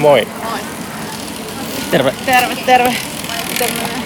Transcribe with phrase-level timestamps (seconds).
[0.00, 0.28] Moi.
[0.42, 0.58] Moi.
[1.90, 2.14] Terve.
[2.26, 2.94] Terve, terve.
[3.48, 4.02] Miten menee?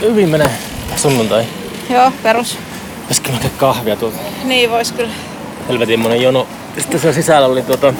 [0.00, 0.50] Hyvin menee.
[0.96, 1.44] Sunnuntai.
[1.90, 2.58] Joo, perus.
[3.00, 4.18] Pitäisikö mä kahvia tuolta?
[4.44, 5.12] Niin vois kyllä.
[5.68, 6.46] Helvetin monen jono.
[6.78, 7.94] Sitten siellä sisällä oli tuota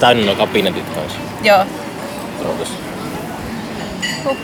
[0.00, 1.18] täynnä nuo kabinetit kanssa.
[1.42, 1.64] Joo.
[2.46, 2.68] Ootas.
[4.24, 4.36] Huh.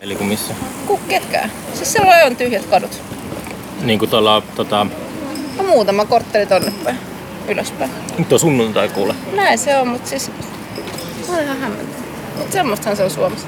[0.00, 0.54] Eli kun missä?
[0.86, 1.52] Ku ketkään.
[1.74, 3.02] Siis siellä on tyhjät kadut.
[3.80, 4.86] Niin kuin tuolla tota...
[5.58, 6.98] No muutama kortteli tonne päin.
[7.48, 7.90] Ylöspäin.
[8.18, 9.14] Nyt on sunnuntai kuule.
[9.32, 10.30] Näin se on, mut siis...
[11.28, 12.04] Mä olen ihan hämmentynyt.
[12.38, 13.46] Mut semmoistahan se on Suomessa.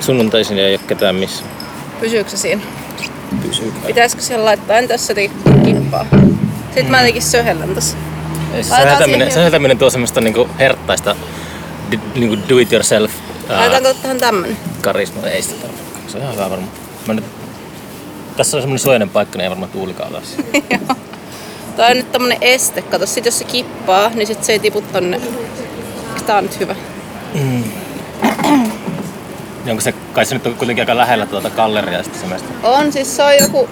[0.00, 1.44] Sunnuntaisin ei ole ketään missä.
[2.00, 2.62] Pysyykö se siinä?
[3.42, 3.86] Pysyy kai.
[3.86, 4.76] Pitäisikö siellä laittaa?
[4.78, 5.14] En tässä
[5.64, 6.06] kippaa.
[6.64, 7.96] Sitten mä jotenkin söhellän tässä.
[9.34, 11.16] Säheltäminen tuo semmoista niinku herttaista
[12.14, 13.10] niinku do it yourself
[13.48, 14.56] Laitetaanko tähän tämmönen?
[14.82, 15.26] karisma.
[15.26, 15.84] Ei sitä tarvitse.
[16.08, 16.70] Se on ihan hyvä varmaan.
[17.06, 17.24] Mä nyt...
[18.36, 20.12] Tässä on semmonen suojainen paikka, niin ei varmaan tuulikaan.
[20.70, 20.96] Joo.
[21.76, 22.82] Tää on nyt tämmönen este.
[22.82, 25.20] Kato, sit jos se kippaa, niin sit se ei tipu tonne.
[26.28, 26.74] Tää on nyt hyvä.
[29.64, 32.48] Ja onko se, kai se nyt on kuitenkin aika lähellä tuota galleria sitten se mesta.
[32.62, 33.68] On, siis se on joku...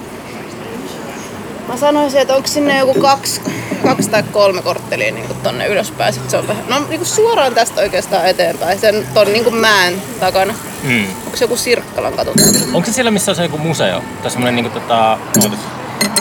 [1.68, 3.40] Mä sanoisin, että onko sinne joku kaksi,
[3.82, 6.12] kaksi tai kolme korttelia niin tonne ylöspäin.
[6.14, 10.54] Sit se on vähän, no niin suoraan tästä oikeastaan eteenpäin, sen ton niin mäen takana.
[10.82, 11.06] Mm.
[11.24, 12.30] Onko se joku Sirkkalan katu?
[12.72, 14.02] Onko se siellä, missä on se joku museo?
[14.22, 15.18] Tai semmonen niinku tota...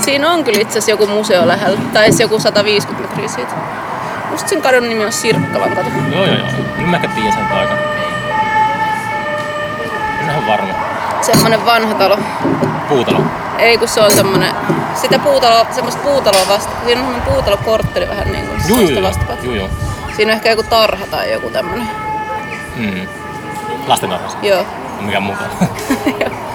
[0.05, 3.55] Siinä on kyllä itse asiassa joku museo lähellä, tai se joku 150 metriä siitä.
[4.31, 5.89] Musta sen kadun nimi on Sirkkalan katu.
[6.11, 6.47] Joo, joo, joo.
[6.77, 7.77] Nyt mäkin tiedän sen paikan.
[10.19, 10.73] En ihan varma.
[11.21, 12.17] Semmonen vanha talo.
[12.89, 13.19] Puutalo.
[13.57, 14.55] Ei kun se on semmonen,
[15.01, 19.11] sitä puutaloa, semmoista puutaloa vasta, siinä on semmonen puutalokortteli vähän niin kuin Juu, juu, joo.
[19.43, 19.69] Juu, joo.
[20.15, 21.89] Siinä on ehkä joku tarha tai joku tämmönen.
[22.75, 23.07] Mm.
[23.87, 24.37] Lastentarhassa.
[24.41, 24.65] Joo.
[25.01, 25.43] Mikä muuta.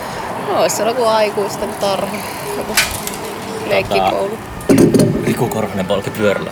[0.48, 2.16] No, olisi siellä joku aikuisten tarha,
[2.56, 2.76] joku
[3.66, 4.38] leikkikoulu.
[5.24, 6.50] Riku Korhonen polki pyörällä.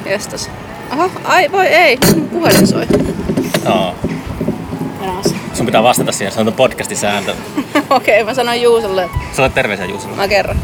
[0.00, 0.50] Aha, jestas.
[0.90, 2.86] Aha, ai voi ei, mun puhelin soi.
[3.64, 3.94] Joo.
[5.02, 5.34] Jaas.
[5.54, 7.34] Sun pitää vastata siihen, se on podcastin sääntö.
[7.90, 10.16] Okei, mä sanoin Juusolle, olet terveisiä Juusolle.
[10.16, 10.56] mä kerron.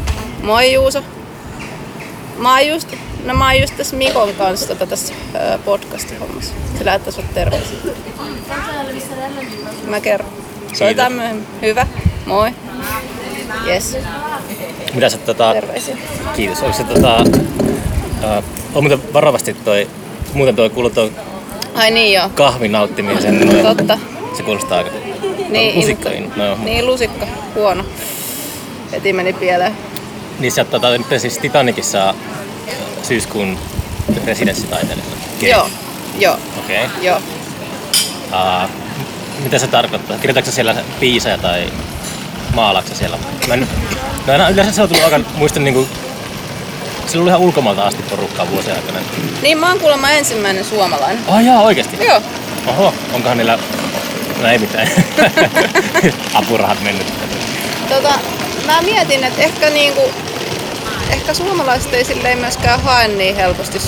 [0.43, 1.03] Moi Juuso.
[2.37, 2.87] Mä oon just,
[3.25, 6.53] no mä oon just tässä Mikon kanssa tota, tässä ää, podcast-hommassa.
[6.77, 7.77] Se lähettää sut terveisiä.
[9.87, 10.29] Mä kerron.
[10.73, 11.47] Soitetaan myöhemmin.
[11.61, 11.87] Hyvä.
[12.25, 12.51] Moi.
[13.67, 13.97] Yes.
[14.93, 15.53] Mitä sä tota...
[15.53, 15.97] Terveisiä.
[16.35, 16.61] Kiitos.
[16.61, 17.23] Onko se tota...
[18.37, 19.87] Uh, on muuten varovasti toi...
[20.33, 21.11] Muuten toi kuuluu toi
[21.75, 22.29] Ai niin joo.
[22.29, 23.49] kahvin nauttimisen.
[23.49, 23.99] Toi, Totta.
[24.37, 24.89] Se kuulostaa aika...
[25.49, 26.85] Niin, lusikka, mutta- no, niin.
[26.85, 27.27] Lusikka.
[27.55, 27.85] Huono.
[28.91, 29.77] Heti meni pieleen.
[30.39, 32.13] niin oot tota, nyt siis Titanicissa
[33.03, 33.57] syyskuun
[34.25, 35.13] residenssitaiteilijalle.
[35.37, 35.49] Okei.
[35.49, 35.69] Joo.
[36.19, 36.37] Joo.
[36.59, 36.85] Okei.
[36.85, 37.03] Okay.
[37.03, 37.17] Joo.
[38.27, 38.69] Uh,
[39.43, 40.17] mitä se tarkoittaa?
[40.17, 41.63] Kirjoitatko siellä biisejä tai
[42.53, 43.17] maalaatko sä siellä?
[43.47, 43.67] Mä en,
[44.27, 45.87] no enää, yleensä se on tullut aika, muistan niinku,
[47.07, 48.99] sillä oli ihan ulkomailta asti porukkaa vuosien aikana.
[49.41, 51.23] Niin mä oon kuulemma ensimmäinen suomalainen.
[51.27, 52.05] Oh jaa, oikeesti?
[52.05, 52.21] Joo.
[52.67, 53.59] Oho, onkohan niillä...
[54.41, 54.87] No ei mitään.
[56.33, 57.07] Apurahat mennyt.
[57.89, 58.13] Tota,
[58.65, 60.01] mä mietin, että ehkä niinku,
[61.09, 63.79] ehkä suomalaiset ei silleen myöskään hae niin helposti.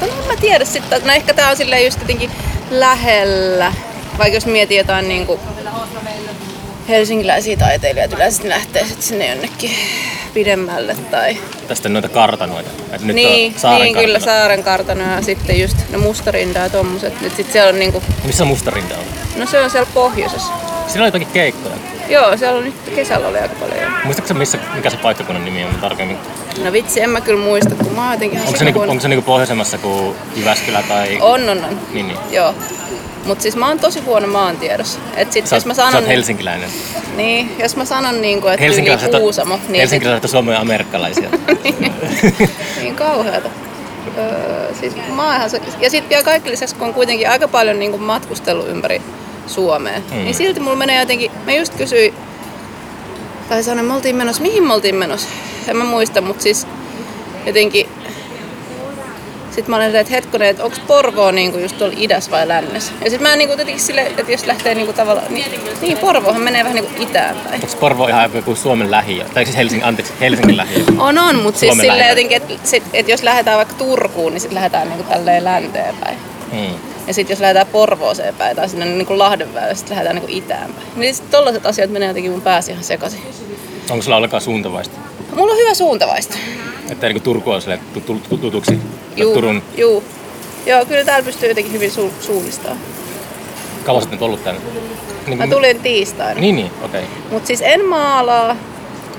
[0.00, 2.30] No en mä tiedä sitten, että no ehkä tää on silleen just jotenkin
[2.70, 3.72] lähellä.
[4.18, 5.40] Vaikka jos mietin jotain niinku
[6.88, 9.70] helsinkiläisiä taiteilijoita yleensä lähtee sit sinne jonnekin
[10.34, 11.36] pidemmälle tai...
[11.68, 12.70] Tästä noita kartanoita.
[12.92, 16.70] Et nyt niin, on saaren niin kyllä saaren kartano ja sitten just ne mustarinda ja
[16.70, 17.20] tommoset.
[17.20, 19.04] Nyt sit siellä on niinku, Missä mustarinta on?
[19.36, 20.52] no se on siellä pohjoisessa.
[20.86, 21.74] Siinä oli jotakin keikkoja.
[22.08, 23.82] Joo, siellä on nyt kesällä oli aika paljon.
[23.82, 23.88] jo.
[24.04, 26.18] Muistatko sä, missä, mikä se paikkakunnan nimi on tarkemmin?
[26.64, 29.08] No vitsi, en mä kyllä muista, kun mä oon jotenkin Onko se, niinku, onko se
[29.08, 31.18] niinku pohjoisemmassa kuin Jyväskylä tai...
[31.20, 31.80] On, on, on.
[31.92, 32.18] Niin, niin.
[32.30, 32.54] Joo.
[33.28, 34.98] Mut siis mä oon tosi huono maantiedossa.
[35.16, 36.70] Et sit Sä, jos mä oot- sä sanon, oot helsinkiläinen.
[37.16, 41.28] niin, jos mä sanon niinku, että yli Helsinkiläiset on, Kuusamo, niin, helsinkiläiset on Suomen amerikkalaisia.
[42.80, 43.48] niin kauheata.
[44.18, 47.98] Öö, siis ihan se, ja sitten vielä kaikki lisäksi, kun on kuitenkin aika paljon niinku
[47.98, 49.02] matkustellut ympäri
[49.46, 50.16] Suomea, Mm.
[50.16, 50.24] mm.
[50.24, 52.14] niin silti mulla menee jotenkin, mä just kysyin,
[53.48, 55.28] tai sanoin, me oltiin menossa, mihin me oltiin menossa?
[55.68, 56.66] En mä muista, mutta siis
[57.46, 57.88] jotenkin
[59.58, 62.92] sitten mä olin silleen, että hetkonen, että onko Porvoo niinku just tuolla idässä vai lännessä?
[63.04, 65.46] Ja sitten mä niinku jotenkin sille, että jos lähtee niinku tavallaan, niin,
[65.80, 67.54] niin Porvoohan menee vähän niinku itään päin.
[67.62, 69.24] Onko Porvo ihan joku Suomen lähiö?
[69.34, 70.84] Tai siis Helsingin, anteeksi, Helsingin lähiö?
[70.98, 72.08] On, on, mutta siis lähellä.
[72.08, 76.18] jotenkin, että sit, et jos lähdetään vaikka Turkuun, niin sitten lähdetään niinku tälleen länteen päin.
[76.52, 76.78] Hmm.
[77.06, 80.74] Ja sitten jos lähdetään Porvooseen päin tai sinne niinku Lahden väylälle, sitten lähdetään niinku itään
[80.74, 80.86] päin.
[80.96, 83.20] Niin sit tollaset asiat menee jotenkin mun pääsi ihan sekaisin.
[83.90, 85.07] Onko sulla ollenkaan suuntavaista?
[85.36, 86.34] Mulla on hyvä suuntavaista.
[86.90, 88.78] Että niin Turku on sille tu- tu- tu- tutuksi?
[89.16, 90.04] Juu, Turun, juu.
[90.66, 92.78] Joo, kyllä täällä pystyy jotenkin hyvin su- suunnistamaan.
[93.84, 94.60] kauan sä nyt ollut tänne?
[95.26, 96.40] Niin, Mä tulin tiistaina.
[96.40, 97.00] Niin, niin, okei.
[97.02, 97.14] Okay.
[97.30, 98.56] Mut siis en maalaa,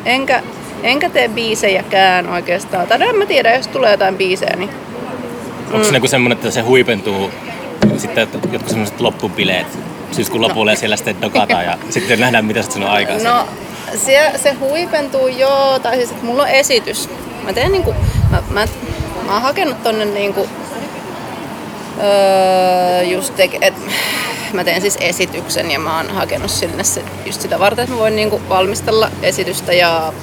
[0.06, 0.44] enkä,
[0.84, 2.88] enkä tee biisejäkään oikeastaan.
[2.88, 4.70] Tai no en mä tiedä, jos tulee jotain biisejä, niin
[5.74, 7.30] Onko se niinku semmonen, että se huipentuu
[7.98, 9.68] sitten jotkut semmoiset loppubileet
[10.12, 13.18] syyskuun lopulla ja siellä sitten dokataan ja sitten nähdään mitä sä sanoo aikaa.
[13.18, 13.48] No,
[13.96, 17.10] se, se huipentuu joo, tai siis että mulla on esitys.
[17.44, 17.96] Mä teen niinku,
[18.30, 18.68] mä, mä,
[19.26, 20.50] mä oon hakenut tonne niinku,
[22.04, 23.74] öö, just te, et,
[24.54, 28.02] mä teen siis esityksen ja mä oon hakenut sinne se, just sitä varten, että mä
[28.02, 30.14] voin niinku valmistella esitystä ja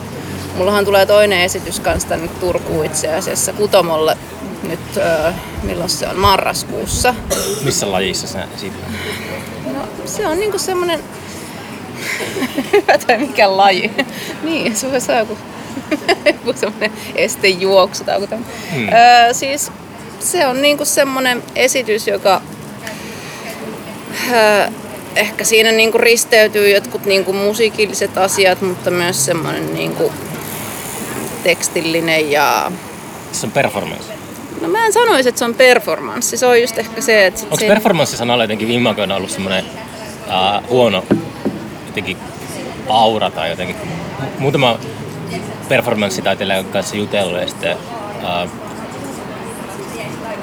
[0.57, 4.17] mullahan tulee toinen esitys kanssa tänne Turkuun itse asiassa Kutomolle
[4.63, 5.33] nyt, öö,
[5.63, 7.15] milloin se on, marraskuussa.
[7.65, 8.81] Missä lajissa sä esität?
[9.75, 11.01] No, se on niinku semmonen
[12.73, 13.91] Hyvä tai mikä laji.
[14.43, 15.39] niin, se voisi olla joku,
[16.27, 18.37] joku semmoinen estejuoksu tai joku.
[18.75, 18.89] Hmm.
[18.89, 19.73] Öö, siis
[20.21, 22.41] se on niinku semmoinen esitys, joka
[24.33, 24.69] öö,
[25.17, 30.13] ehkä siinä niinku risteytyy jotkut niinku musiikilliset asiat, mutta myös semmoinen niinku
[31.43, 32.73] tekstillinen ja...
[33.33, 34.05] Se on performance.
[34.61, 36.37] No mä en sanoisi, että se on performanssi.
[36.37, 37.41] Se on just ehkä se, että...
[37.43, 37.67] Onko se...
[37.67, 39.65] performanssi-sanalla jotenkin viime aikoina ollut semmoinen
[40.27, 41.05] uh, huono
[41.97, 42.17] jotenkin
[42.89, 43.77] aura tai jotenkin.
[44.39, 44.79] Muutama
[45.69, 48.51] performanssitaiteilijan kanssa jutellut ja sitten uh,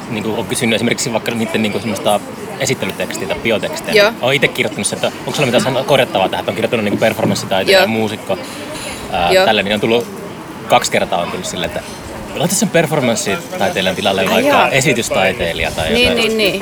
[0.10, 2.20] niin kuin on kysynyt esimerkiksi vaikka niiden niin kuin semmoista
[2.60, 3.94] esittelytekstiä tai biotekstiä.
[3.94, 4.12] Joo.
[4.22, 7.82] Olen itse kirjoittanut sen, että onko sulla mitään korjattavaa tähän, että on kirjoittanut niin performanssitaiteilija
[7.82, 8.34] ja muusikko.
[8.34, 10.08] Uh, tällä niin on tullut
[10.68, 11.84] kaksi kertaa on tullut silleen, että
[12.36, 14.70] Laita sen performanssitaiteilijan tilalle vaikka jaa.
[14.70, 16.38] esitystaiteilija tai niin, jotain.
[16.38, 16.62] Niin, niin.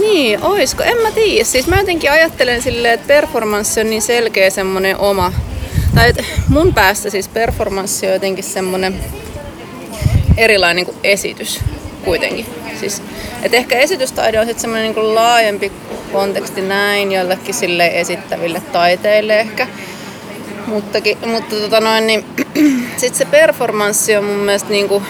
[0.00, 0.82] Niin, oisko?
[0.82, 1.44] En mä tiedä.
[1.44, 5.32] Siis mä jotenkin ajattelen silleen, että performanssi on niin selkeä semmonen oma.
[5.94, 6.12] Tai
[6.48, 9.00] mun päästä siis performanssi on jotenkin semmonen
[10.36, 11.60] erilainen kuin esitys
[12.04, 12.46] kuitenkin.
[12.80, 13.02] Siis,
[13.42, 15.72] et ehkä esitystaide on sitten semmoinen niin laajempi
[16.12, 19.66] konteksti näin jollekin sille esittäville taiteille ehkä.
[20.66, 22.24] Muttakin, mutta tota noin, niin,
[22.96, 25.02] sit se performanssi on mun mielestä niinku,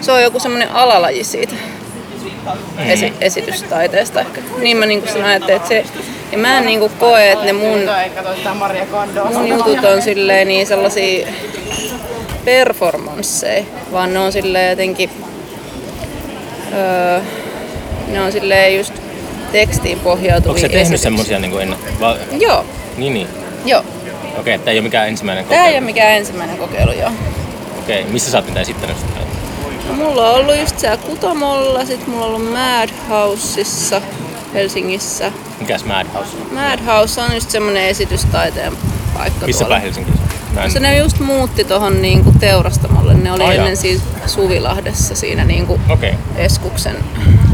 [0.00, 2.90] se on joku semmoinen alalaji siitä mm.
[2.90, 4.40] esi- esitystaiteesta ehkä.
[4.58, 5.84] Niin mä niinku sen ajattelin, että se,
[6.32, 7.80] ja mä en niinku koe, että ne mun,
[9.32, 11.26] mun jutut on silleen niin sellaisia
[12.44, 15.10] performansseja, vaan ne on silleen jotenkin,
[16.72, 17.20] öö,
[18.08, 18.92] ne on silleen just
[19.52, 21.78] tekstiin pohjautuvia Onko se tehnyt semmosia niinku ennen?
[22.00, 22.64] Va- Joo.
[22.96, 23.28] Niin, niin.
[23.64, 23.84] Joo.
[24.38, 25.62] Okei, tämä ei ole mikään ensimmäinen kokeilu.
[25.62, 27.10] Tämä ei ole mikään ensimmäinen kokeilu, joo.
[27.78, 29.20] Okei, missä sä oot niitä esittänyt sitä?
[29.88, 34.00] No, mulla on ollut just siellä Kutomolla, sit mulla on ollut Madhouseissa
[34.54, 35.32] Helsingissä.
[35.60, 36.54] Mikäs Madhouse on?
[36.54, 38.72] Madhouse on just semmonen esitystaiteen
[39.14, 40.22] paikka Missä päin Helsingissä?
[40.56, 40.70] En...
[40.70, 43.14] Se ne just muutti tohon niinku teurastamolle.
[43.14, 46.12] Ne oli oh, ennen siis Suvilahdessa siinä niinku okay.
[46.36, 46.96] Eskuksen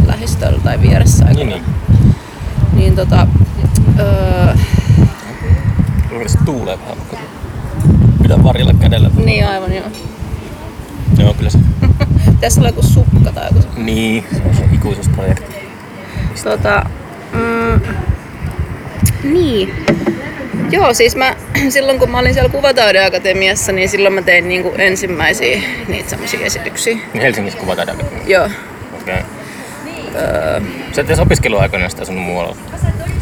[0.07, 1.25] lähistöllä tai vieressä.
[1.25, 1.65] Niin, niin.
[2.73, 3.27] niin tota,
[3.99, 4.55] öö,
[6.29, 7.19] Se tuulee vähän, kun
[8.23, 9.11] pidä varjella kädellä.
[9.25, 9.87] Niin aivan joo.
[11.19, 11.59] Joo, kyllä se.
[12.31, 13.69] Pitäisi olla joku sukka tai joku.
[13.77, 15.55] Niin, se on se ikuisuusprojekti.
[16.45, 16.87] Tota,
[17.33, 17.81] mm,
[19.33, 19.75] niin.
[20.71, 21.37] Joo, siis mä
[21.69, 26.95] silloin kun mä olin siellä Kuvataideakatemiassa, niin silloin mä tein niinku ensimmäisiä niitä semmoisia esityksiä.
[26.95, 28.23] Niin Helsingissä Kuvataideakatemia?
[28.27, 28.51] Joo.
[29.01, 29.15] Okei.
[29.15, 30.23] Okay.
[30.23, 30.61] Öö...
[30.93, 32.57] Sä et opiskeluaikoina sitä asunut muualla?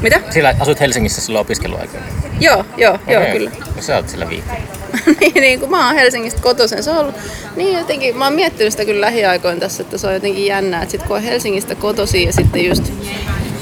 [0.03, 0.21] Mitä?
[0.31, 2.07] Sillä asut Helsingissä silloin opiskeluaikoina?
[2.41, 3.15] Joo, joo, okay.
[3.15, 3.51] joo, kyllä.
[3.77, 4.57] Ja sä oot sillä viikkoa.
[5.21, 7.15] niin, niin, kun mä oon Helsingistä kotoisin, se on ollut,
[7.57, 10.93] niin jotenkin, mä oon miettinyt sitä kyllä lähiaikoin tässä, että se on jotenkin jännää, että
[10.93, 12.93] sit kun on Helsingistä kotoisin ja sitten just,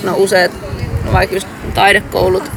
[0.02, 0.52] no useat,
[1.12, 2.50] vaikka just taidekoulut,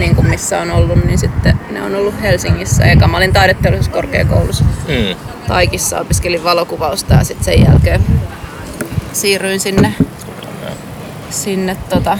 [0.00, 2.84] niin kuin missä on ollut, niin sitten ne on ollut Helsingissä.
[2.84, 4.64] Eka mä olin taideteollisuuskorkeakoulussa.
[4.64, 5.16] Mm.
[5.48, 8.00] Taikissa opiskelin valokuvausta ja sitten sen jälkeen
[9.12, 9.94] siirryin sinne,
[11.30, 12.18] sinne tota,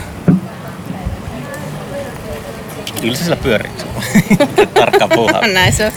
[3.01, 3.73] Kyllä se siellä pyörii.
[4.75, 5.47] Tarkka puuhaa.
[5.55, 5.93] Näin se on.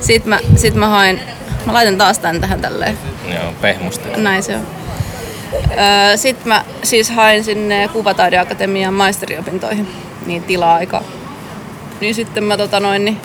[0.00, 1.20] Sitten mä, sit mä hain,
[1.66, 2.98] mä laitan taas tän tähän tälleen.
[3.34, 4.08] Joo, pehmusta.
[4.16, 4.66] Näin se on.
[5.54, 9.88] Öö, Sitten mä siis hain sinne Kuvataideakatemian maisteriopintoihin,
[10.26, 11.04] niin tila-aika.
[12.00, 13.20] Niin sitten mä tota noin, niin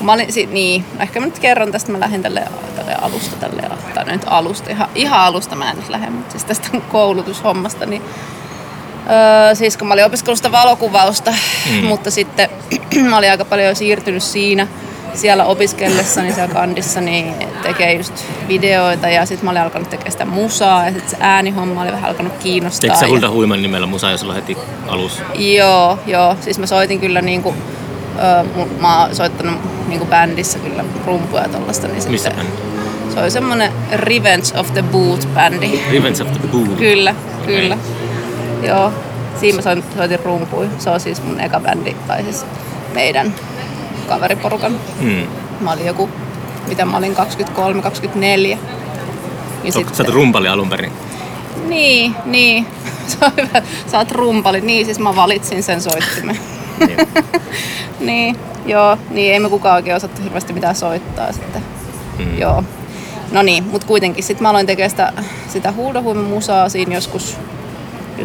[0.00, 2.44] mä olin, si, niin, ehkä mä nyt kerron tästä, mä lähdin tälle,
[2.76, 3.62] tälle alusta, tälle,
[3.94, 8.02] tai nyt alusta, ihan, ihan alusta mä en nyt lähde, mutta siis tästä koulutushommasta, niin
[9.10, 11.34] Öö, siis kun mä olin opiskellut sitä valokuvausta,
[11.70, 11.86] mm.
[11.88, 12.48] mutta sitten
[13.10, 14.66] mä olin aika paljon siirtynyt siinä
[15.14, 20.24] siellä opiskellessani siellä kandissa niin tekee just videoita ja sitten mä olin alkanut tekemään sitä
[20.24, 22.80] musaa ja sitten se äänihomma oli vähän alkanut kiinnostaa.
[22.80, 24.56] Teikö sä Hulda Huiman nimellä musaa jo silloin heti
[24.88, 25.22] alussa?
[25.34, 26.36] Joo, joo.
[26.40, 27.54] Siis mä soitin kyllä niinku,
[28.18, 31.88] öö, mä oon soittanut niinku bändissä kyllä rumpuja ja tollasta.
[31.88, 32.52] Niin Missä bändi?
[33.14, 35.80] Se oli semmonen Revenge of the Boot-bändi.
[35.92, 36.78] Revenge of the Boot?
[36.78, 37.14] Kyllä,
[37.46, 37.78] kyllä.
[38.66, 38.92] Joo,
[39.40, 40.68] siinä mä soitin, soitin rumpuja.
[40.78, 42.46] Se on siis mun eka bändi, tai siis
[42.94, 43.34] meidän
[44.08, 44.80] kaveriporukan.
[45.00, 45.26] Mm.
[45.60, 46.10] Mä olin joku,
[46.68, 48.58] mitä mä olin, 23-24.
[49.64, 50.92] Ja so, sitten, sä oot rumpali alun perin?
[51.68, 52.66] Niin, niin.
[53.06, 53.62] Se on hyvä.
[53.86, 54.60] Sä oot rumpali.
[54.60, 56.38] Niin, siis mä valitsin sen soittimen.
[56.86, 57.08] Niin.
[58.08, 58.98] niin, joo.
[59.10, 61.62] Niin, ei me kukaan oikein osattu hirveästi mitään soittaa sitten.
[62.18, 62.38] Mm.
[62.38, 62.64] Joo.
[63.32, 65.12] No niin, mutta kuitenkin sitten mä aloin tekemään sitä,
[65.48, 67.36] sitä huudohuimusaa siinä joskus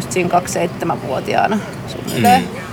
[0.00, 2.42] just siinä 27-vuotiaana suunnilleen.
[2.42, 2.70] Mm.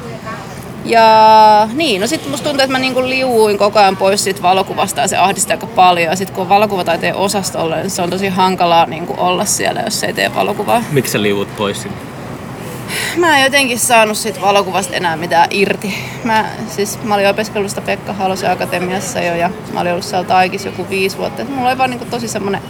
[0.86, 5.02] Ja niin, no sitten musta tuntuu, että mä niinku liuuin koko ajan pois siitä valokuvasta
[5.02, 6.10] ja se ahdisti aika paljon.
[6.10, 10.04] Ja sitten kun on valokuvataiteen osastolla, niin se on tosi hankalaa niinku olla siellä, jos
[10.04, 10.84] ei tee valokuvaa.
[10.92, 11.98] Miksi sä liuut pois siitä?
[13.18, 15.96] Mä en jotenkin saanut siitä valokuvasta enää mitään irti.
[16.24, 20.28] Mä, siis, mä olin opiskellut sitä Pekka Halosen akatemiassa jo ja mä olin ollut siellä
[20.28, 21.46] Taikis joku viisi vuotta.
[21.46, 22.62] Mulla oli vaan niinku tosi semmonen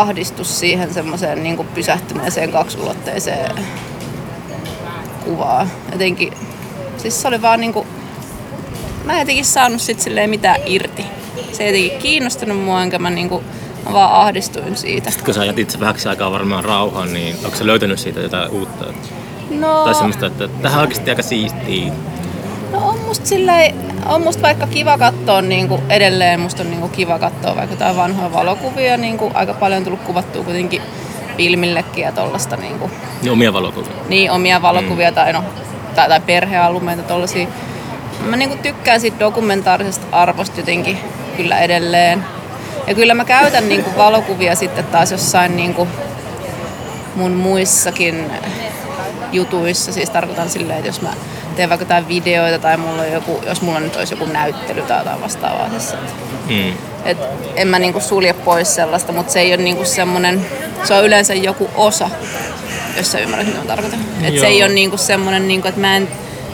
[0.00, 3.52] ahdistus siihen semmoiseen niinku pysähtyneeseen kaksulotteiseen
[5.24, 5.70] kuvaan.
[5.92, 6.32] Jotenkin
[7.04, 7.86] Siis se oli vaan niinku,
[9.04, 11.04] mä en jotenkin saanut sit silleen mitään irti.
[11.52, 13.42] Se ei jotenkin kiinnostunut mua, enkä mä niinku,
[13.86, 15.10] mä vaan ahdistuin siitä.
[15.10, 18.50] Sitten kun sä jätit se vähäksi aikaa varmaan rauhan, niin onko sä löytänyt siitä jotain
[18.50, 18.84] uutta?
[19.50, 19.84] No...
[19.84, 21.92] Tai semmoista, että tähän on oikeasti aika siistiä.
[22.74, 23.74] No on musta silleen,
[24.06, 27.74] on musta vaikka kiva katsoa niin kuin edelleen, musta on niin kuin kiva katsoa vaikka
[27.74, 30.82] jotain vanhoja valokuvia, niin kuin aika paljon on tullut kuvattua kuitenkin
[31.36, 32.56] filmillekin ja tollasta.
[32.56, 33.92] Niin, kuin, niin omia valokuvia.
[34.08, 35.14] Niin, omia valokuvia mm.
[35.14, 35.44] tai no
[35.94, 37.46] tai, tai perhealumeita tollasia.
[38.20, 40.98] Mä niinku tykkään siitä dokumentaarisesta arvosta jotenkin
[41.36, 42.24] kyllä edelleen.
[42.86, 45.88] Ja kyllä mä käytän niinku valokuvia sitten taas jossain niinku
[47.16, 48.30] mun muissakin
[49.32, 49.92] jutuissa.
[49.92, 51.10] Siis tarkoitan silleen, että jos mä
[51.54, 54.98] teen vaikka jotain videoita tai mulla on joku, jos mulla nyt olisi joku näyttely tai
[54.98, 55.70] jotain vastaavaa.
[55.70, 55.94] Siis,
[56.48, 56.72] mm.
[57.04, 57.18] et
[57.56, 60.46] en mä niinku sulje pois sellaista, mutta se ei ole niinku semmonen,
[60.84, 62.10] se on yleensä joku osa
[62.96, 64.00] jos sä ymmärrät, mitä mä tarkoitan.
[64.22, 66.08] Että se ei ole niinku semmoinen, niinku, että mä en,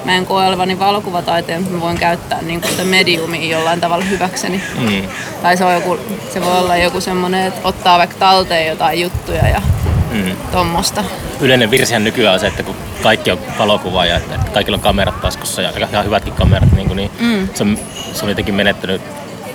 [0.04, 4.62] mä en koe olevani valokuvataiteen, mutta mä voin käyttää niinku sitä mediumia jollain tavalla hyväkseni.
[4.78, 5.08] Mm.
[5.42, 5.98] Tai se, on joku,
[6.32, 9.62] se voi olla joku semmoinen, että ottaa vaikka talteen jotain juttuja ja
[10.10, 10.36] mm.
[10.52, 11.04] tuommoista.
[11.40, 15.62] Yleinen virsihän nykyään on se, että kun kaikki on valokuvaaja, että kaikilla on kamerat taskussa
[15.62, 17.48] ja ihan hyvätkin kamerat, niin, niin mm.
[17.54, 17.78] se, on,
[18.12, 19.02] se on jotenkin menettänyt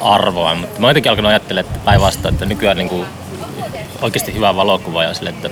[0.02, 0.56] arvoa.
[0.56, 3.06] Mutta mä oon jotenkin alkanut ajattelemaan että päinvastoin, että nykyään niin kuin
[4.02, 5.50] oikeasti hyvä valokuvaaja sille, että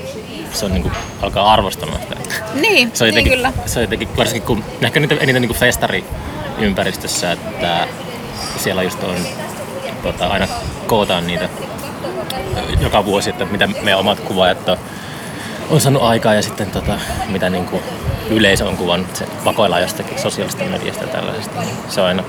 [0.54, 2.16] se on niinku, alkaa arvostamaan sitä.
[2.54, 3.54] Niin, se on jotenkin, niin kyllä.
[3.66, 7.88] Se on jotenkin, varsinkin kun ehkä nyt eniten niinku festari-ympäristössä, että
[8.58, 9.16] siellä just on
[10.04, 10.48] tota, aina
[10.88, 11.50] kootaan niitä
[12.82, 14.78] joka vuosi, että mitä meidän omat kuvaajat on,
[15.74, 17.82] on saanut aikaa ja sitten tota, mitä niinku
[18.30, 21.62] yleisö on kuvannut se vakoillaan jostakin sosiaalista mediasta ja tällaisesta.
[21.90, 22.24] Se on aina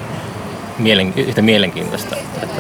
[0.79, 2.57] mielen, yhtä mielenkiintoista, että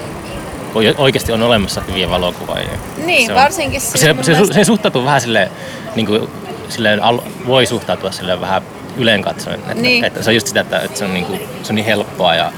[0.98, 2.78] oikeasti on olemassa hyviä valokuvaajia.
[2.96, 5.50] Niin, se on, varsinkin se, se, se, se, suhtautuu vähän silleen,
[5.94, 6.28] niin kuin,
[6.68, 8.62] silleen, al, voi suhtautua silleen vähän
[8.96, 9.60] yleen katsoen.
[9.60, 10.04] Että, niin.
[10.04, 12.34] että, se on just sitä, että, että se, on niin kuin, se on niin helppoa
[12.34, 12.52] ja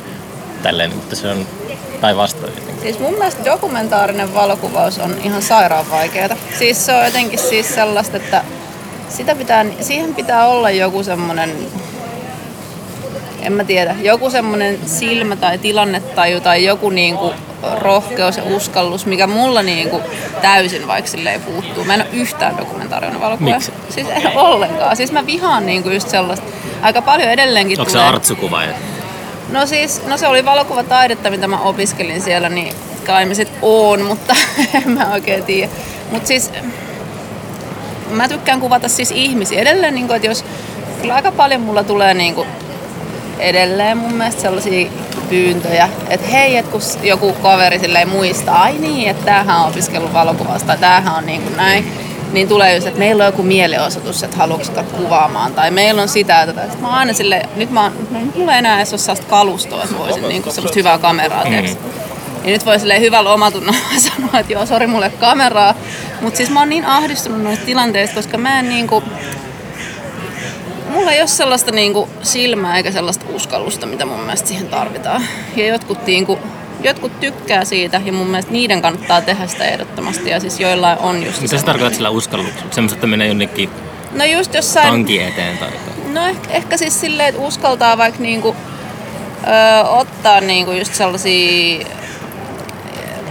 [0.63, 1.47] tälleen, mutta se on
[2.01, 2.53] päinvastoin.
[2.83, 6.37] Siis mun mielestä dokumentaarinen valokuvaus on ihan sairaan vaikeaa.
[6.59, 8.45] Siis se on jotenkin siis sellaista, että
[9.09, 11.51] sitä pitää, siihen pitää olla joku semmoinen
[13.47, 17.33] en mä tiedä, joku semmoinen silmä tai tilannetaju tai joku niinku
[17.79, 20.01] rohkeus ja uskallus, mikä mulla niinku
[20.43, 21.85] täysin vaikka silleen puuttuu.
[21.85, 23.51] Mä en ole yhtään dokumentaarinen valokuva.
[23.51, 23.73] Miksi?
[23.89, 24.97] Siis en ollenkaan.
[24.97, 26.47] Siis mä vihaan niinku just sellaista.
[26.83, 28.05] Aika paljon edelleenkin Onko tulee...
[28.05, 28.63] se artsukuva?
[29.51, 32.75] No siis, no se oli valokuvataidetta, mitä mä opiskelin siellä, niin
[33.07, 34.35] kai mä sit oon, mutta
[34.75, 35.73] en mä oikein tiedä.
[36.11, 36.51] Mut siis
[38.11, 39.61] mä tykkään kuvata siis ihmisiä.
[39.61, 40.45] Edelleen, niin kuin, että jos
[41.01, 42.49] kyllä aika paljon mulla tulee niin kuin,
[43.39, 44.91] edelleen mun mielestä sellaisia
[45.29, 50.13] pyyntöjä, että hei, että kun joku kaveri silleen muistaa, ai niin, että tämähän on opiskellut
[50.13, 51.93] valokuvasta tämähän on niin kuin näin,
[52.33, 56.43] niin tulee just, että meillä on joku mielenosoitus, että haluatko kuvaamaan, tai meillä on sitä,
[56.43, 56.77] että tätä.
[56.81, 60.29] mä aina sille, nyt mä, no, mulla ei enää edes ole sellaista kalustoa, että voisin
[60.29, 61.51] niin kuin semmoista hyvää kameraa, mm.
[61.51, 61.77] hmm
[62.45, 63.79] Ja nyt voi silleen hyvällä omatunnolla
[64.17, 65.75] sanoa, että joo, sori mulle kameraa.
[66.21, 69.03] Mutta siis mä oon niin ahdistunut noista tilanteista, koska mä en niinku,
[70.91, 75.23] mulla ei ole sellaista niinku silmää eikä sellaista uskallusta, mitä mun mielestä siihen tarvitaan.
[75.57, 76.39] Ja jotkut, niinku,
[76.83, 80.31] jotkut tykkää siitä ja mun mielestä niiden kannattaa tehdä sitä ehdottomasti.
[80.31, 82.73] Ja siis joillain on just Mitä sä tarkoitat sillä uskalluksella?
[82.73, 83.71] Semmoista, että menee jonnekin
[84.13, 84.89] no just jossain...
[84.89, 85.71] tanki eteen tai
[86.13, 88.57] No ehkä, ehkä siis silleen, että uskaltaa vaikka niinku,
[89.47, 91.87] ö, ottaa niinku just sellaisia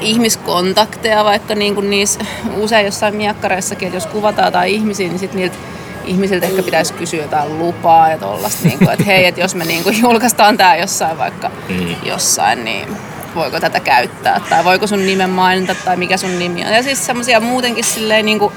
[0.02, 2.20] ihmiskontakteja, vaikka niinku niissä
[2.58, 5.58] usein jossain miakkareissakin, että jos kuvataan tai ihmisiä, niin sitten niiltä
[6.06, 9.66] ihmisiltä ehkä pitäisi kysyä jotain lupaa ja tollasta, niin kuin, että hei, että jos me
[9.66, 11.96] niin kuin julkaistaan tämä jossain vaikka mm.
[12.04, 12.88] jossain, niin
[13.36, 16.74] voiko tätä käyttää, tai voiko sun nimen mainita, tai mikä sun nimi on.
[16.74, 18.54] Ja siis semmoisia muutenkin silleen niin kuin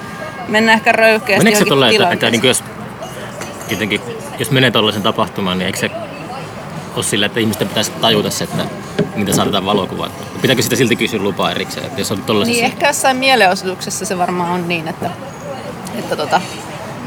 [0.48, 2.64] mennä ehkä röyhkeästi Meneekö se tolle, että, että niin jos,
[3.70, 4.00] jotenkin,
[4.38, 5.90] jos menee tuollaisen tapahtumaan, niin eikö se
[6.96, 8.64] ole sillä, että ihmisten pitäisi tajuta se, että
[9.16, 10.12] mitä saadaan valokuvat.
[10.42, 14.50] Pitääkö sitä silti kysyä lupaa erikseen, että jos on Niin ehkä jossain mielenosoituksessa se varmaan
[14.50, 15.10] on niin, että
[15.98, 16.40] että, tota,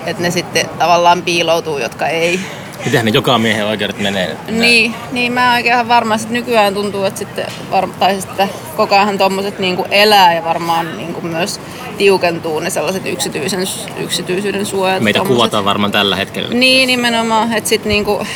[0.06, 2.40] että ne sitten tavallaan piiloutuu, jotka ei.
[2.86, 4.32] Mitenhän ne joka miehen oikeudet menee?
[4.32, 8.50] Että Niin, niin mä oikein ihan varma, että nykyään tuntuu, että sitten, var, tai sitten
[8.76, 11.60] koko ajan tommoset niin elää ja varmaan niin kuin myös
[11.98, 15.04] tiukentuu ne sellaiset yksityisen, yksityisyyden suojat.
[15.04, 15.38] Meitä tommoset.
[15.38, 16.50] kuvataan varmaan tällä hetkellä.
[16.50, 17.54] Niin, nimenomaan.
[17.54, 18.28] Että sitten niinku,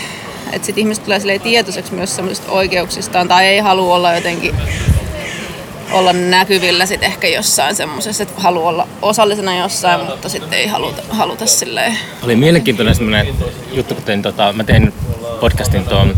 [0.51, 4.55] et sit ihmiset tulee tietoiseksi myös semmoisista oikeuksistaan tai ei halua olla jotenkin
[5.95, 11.01] olla näkyvillä sit ehkä jossain semmoisessa, että haluaa olla osallisena jossain, mutta sitten ei haluta,
[11.09, 11.97] haluta silleen.
[12.23, 13.27] Oli mielenkiintoinen semmoinen
[13.73, 14.93] juttu, kun tein, tota, mä tein
[15.39, 16.13] podcastin tuon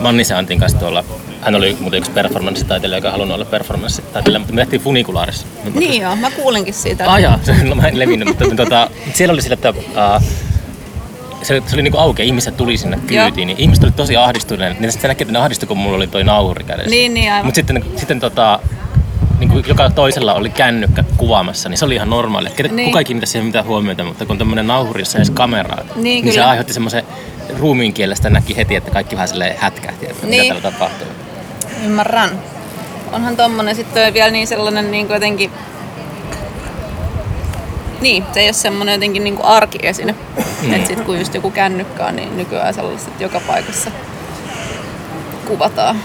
[0.00, 1.04] Mannisen Antin kanssa tuolla.
[1.40, 5.46] Hän oli muuten yksi performanssitaiteilija, joka halunnut olla performanssitaiteilija, mutta me tehtiin funikulaarissa.
[5.74, 7.12] Niin joo, mä kuulinkin siitä.
[7.12, 10.22] Ah jaa, se, no, mä en levinnyt, mutta tota, siellä oli sillä, että uh,
[11.42, 14.80] se, se oli niinku auki ja ihmiset tuli sinne kyytiin, niin ihmiset oli tosi ahdistuneet.
[14.80, 16.90] Niin sitten näkee, että ne ahdistui, kun mulla oli toi nauhuri kädessä.
[16.90, 17.46] Niin, niin aivan.
[17.46, 18.60] Mutta sitten, sitten tota,
[19.38, 22.50] niin kuin joka toisella oli kännykkä kuvaamassa, niin se oli ihan normaali.
[22.56, 22.86] Ketä, Niin.
[22.86, 26.02] Kuka ei kiinnitä siihen mitään huomiota, mutta kun tämmöinen nauhuri, jossa ei edes kameraa, Niin,
[26.02, 26.48] niin, se kyllä.
[26.50, 27.02] aiheutti semmoisen
[27.58, 30.42] ruumiin kielestä näki heti, että kaikki vähän silleen hätkähti, että Niin.
[30.42, 31.06] mitä täällä tapahtuu.
[31.84, 32.30] Ymmärrän.
[33.12, 35.50] Onhan tommonen sitten vielä niin sellainen niin jotenkin...
[38.00, 40.14] Niin, se ei ole semmoinen jotenkin niin arkiesine.
[40.62, 40.72] Mm.
[40.74, 43.90] Että sit kun just joku kännykkä on, niin nykyään sellaiset joka paikassa
[45.48, 45.96] kuvataan.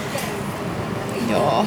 [1.30, 1.66] Joo.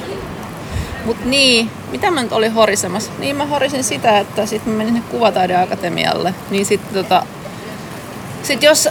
[1.05, 3.13] Mut niin, mitä mä nyt olin horisemassa?
[3.19, 6.35] Niin mä horisin sitä, että sit mä menin kuvataideakatemialle.
[6.51, 7.27] Niin sitten tota,
[8.43, 8.89] sitten jos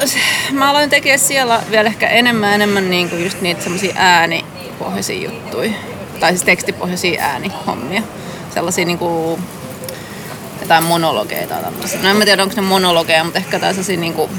[0.51, 5.71] mä aloin tekemään siellä vielä ehkä enemmän enemmän niin kuin just niitä semmoisia äänipohjaisia juttuja.
[6.19, 8.01] Tai siis tekstipohjaisia äänihommia.
[8.53, 9.43] Sellaisia niin kuin
[10.61, 12.01] jotain monologeja tai tämmöisiä.
[12.01, 14.31] No en mä tiedä onko ne monologeja, mutta ehkä jotain sellaisia niin kuin,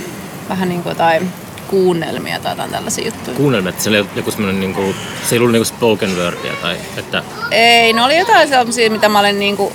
[0.49, 1.33] vähän niin kuin jotain
[1.73, 3.37] kuunnelmia tai jotain tällaisia juttuja.
[3.37, 4.95] Kuunnelma, että se oli joku semmoinen, niin kuin,
[5.29, 9.19] se ei ollut niin spoken wordia tai että Ei, ne oli jotain sellaisia, mitä mä
[9.21, 9.73] olen niinku...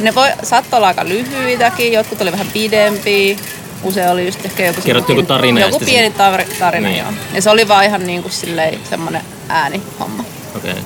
[0.00, 3.36] Ne voi, saattoi olla aika lyhyitäkin, jotkut oli vähän pidempiä.
[3.82, 4.80] Usein oli just ehkä joku...
[4.80, 6.98] Semmoinen- joku tarina Joku pieni tar- tarina, Niin.
[6.98, 7.08] joo.
[7.34, 10.24] Ja se oli vaan ihan niinku silleen semmonen äänihomma.
[10.56, 10.70] okei.
[10.70, 10.82] Okay.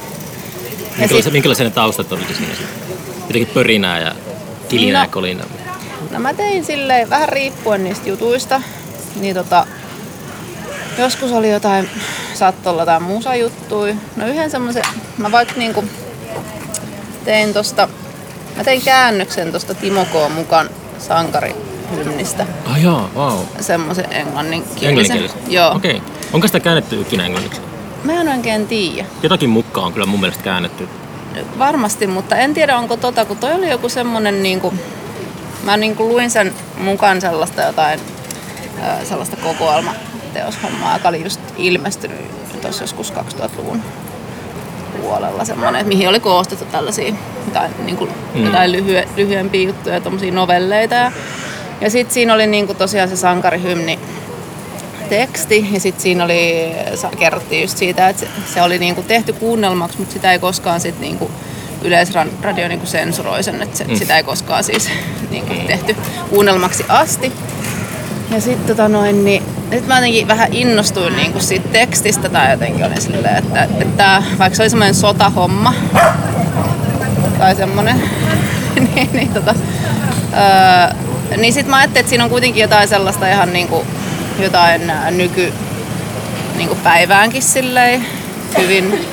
[0.98, 2.68] Minkälaisia, sit- minkälaisia ne taustat oli siinä sitten?
[3.20, 4.14] Jotenkin pörinää ja
[4.68, 5.08] kilinää No.
[5.08, 5.46] ja kolinaa.
[6.10, 8.62] No mä tein silleen vähän riippuen niistä jutuista.
[9.20, 9.66] Niin tota,
[10.98, 11.90] joskus oli jotain,
[12.34, 13.94] saattoi olla jotain musajuttuja.
[14.16, 14.82] No yhden semmoisen,
[15.18, 15.84] mä vaikka niinku
[17.24, 17.88] tein tosta,
[18.56, 20.34] mä tein käännöksen tosta Timo K.
[20.34, 22.46] mukaan sankarihymnistä.
[22.66, 23.38] Ah joo, wow.
[23.60, 24.88] Semmoisen englanninkielisen.
[24.88, 25.38] Englanninkielistä?
[25.48, 25.76] Joo.
[25.76, 25.96] Okei.
[25.96, 26.08] Okay.
[26.32, 27.60] Onko sitä käännetty ikinä englanniksi?
[28.04, 29.08] Mä en oikein tiedä.
[29.22, 30.88] Jotakin mukaan on kyllä mun mielestä käännetty.
[31.58, 34.74] Varmasti, mutta en tiedä onko tota, kun toi oli joku semmonen niinku,
[35.62, 38.00] mä niinku luin sen mukaan sellaista jotain,
[39.04, 39.36] sellaista
[40.28, 42.18] kokoelmateoshommaa, joka oli just ilmestynyt
[42.62, 43.82] tuossa joskus 2000-luvun
[45.02, 47.14] puolella semmoinen, että mihin oli koostettu tällaisia
[47.46, 48.12] jotain, niinku, Mm.
[48.40, 48.44] mm.
[48.46, 50.94] jotain lyhye, lyhyempiä juttuja, tommosia novelleita.
[50.94, 51.12] Ja,
[51.80, 53.98] ja sitten siinä oli niinku tosiaan se sankarihymni
[55.08, 56.72] teksti ja sitten siinä oli,
[57.18, 61.00] kerrottiin just siitä, että se, se oli niinku tehty kuunnelmaksi, mutta sitä ei koskaan sit
[61.00, 61.30] niinku
[61.82, 63.90] Yleisradio niinku sensuroi sen, että se, Mm.
[63.90, 63.96] mm.
[63.96, 64.88] sitä ei koskaan siis
[65.30, 65.96] niinku tehty
[66.30, 67.32] kuunnelmaksi asti.
[68.30, 72.84] Ja sitten tota noin, niin nyt mä jotenkin vähän innostuin niinku siitä tekstistä tai jotenkin
[72.84, 75.74] olin silleen, että, että vaikka se oli semmoinen sotahomma
[77.38, 78.02] tai semmoinen,
[78.94, 79.54] niin, niin, tota,
[80.32, 80.96] öö,
[81.36, 83.86] niin sit mä ajattelin, että siinä on kuitenkin jotain sellaista ihan niinku,
[84.38, 85.52] jotain ää, nyky
[86.56, 88.06] niinku päiväänkin silleen
[88.58, 89.08] hyvin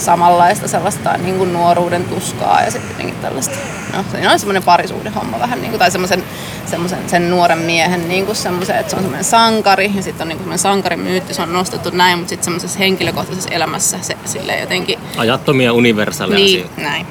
[0.00, 3.56] samanlaista sellaista niin kuin nuoruuden tuskaa ja sitten jotenkin tällaista.
[3.96, 6.24] No, siinä on semmoinen parisuuden homma vähän, niin kuin, tai semmoisen,
[6.66, 10.28] semmoisen sen nuoren miehen niin kuin semmoisen, että se on semmoinen sankari ja sitten on
[10.28, 14.60] niin kuin semmoinen sankarimyytti, se on nostettu näin, mutta sitten semmoisessa henkilökohtaisessa elämässä se silleen
[14.60, 16.80] jotenkin Ajattomia universaaleja niin, asioita.
[16.80, 17.06] näin.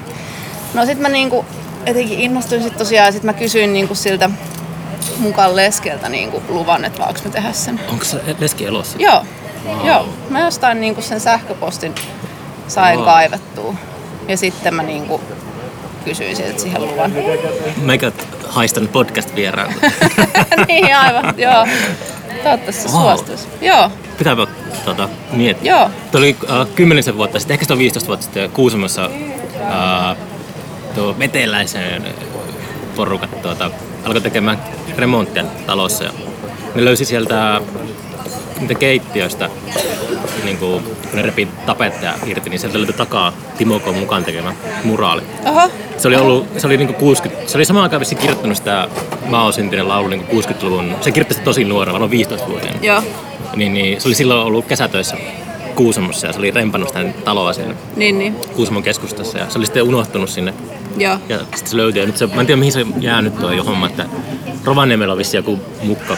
[0.74, 1.46] No sit mä niinku
[1.88, 4.30] jotenkin innostuin sit tosiaan, sit mä kysyin niinku siltä
[5.18, 7.80] mukaan leskeltä niinku luvan, että voinko mä tehdä sen.
[7.92, 8.98] Onko se leski elossa?
[9.00, 9.26] Joo,
[9.68, 9.88] Wow.
[9.88, 10.10] joo.
[10.30, 11.96] Mä jostain niinku sen sähköpostin
[12.70, 13.76] sain kaivettua.
[14.28, 15.22] Ja sitten mä niinku
[16.06, 17.14] kysyin siltä siihen luvan.
[17.82, 18.12] Meikä
[18.48, 19.74] haistan podcast-vieraan.
[20.68, 21.68] niin aivan, joo.
[22.44, 23.02] Toivottavasti se Wow.
[23.02, 23.48] suostuisi.
[23.62, 24.48] Joo, Pitääpä
[24.86, 25.74] tota, miettiä.
[25.76, 25.90] joo.
[26.12, 29.10] Tuo oli äh, kymmenisen vuotta sitten, ehkä se on 15 vuotta sitten Kuusamossa
[29.62, 30.18] äh,
[30.96, 32.04] tuo veteläisen
[32.96, 33.72] porukat tuota,
[34.06, 34.60] alkoi tekemään
[34.98, 36.12] remonttia talossa ja
[36.76, 37.62] ne löysi sieltä
[38.60, 39.50] niitä keittiöistä,
[40.44, 43.86] niin kuin, kun ne repi tapetteja irti, niin sieltä löytyi takaa Timo K.
[43.96, 45.22] mukaan tekemä muraali.
[45.46, 48.88] Oho, Se oli ollut, se oli niinku 60, se oli samaan aikaan kirjoittanut sitä
[49.26, 52.80] Mao syntinen laulu niinku 60-luvun, se kirjoitti sitä tosi nuorena, varmaan 15-vuotiaana.
[52.82, 53.04] joo.
[53.56, 55.18] Niin, niin, se oli silloin ollut kesätöissä
[55.76, 58.36] Kuusamossa ja se oli rempannut sitä taloa siinä Niin, niin.
[58.56, 60.54] Kuusamon keskustassa ja se oli sitten unohtunut sinne
[60.98, 61.18] Joo.
[61.30, 62.02] ja sitten se löytyi.
[62.02, 64.06] Ja nyt se, mä en tiedä mihin se jää nyt tuo jo homma, että
[64.66, 66.18] Rovaniemellä on vissi joku mukka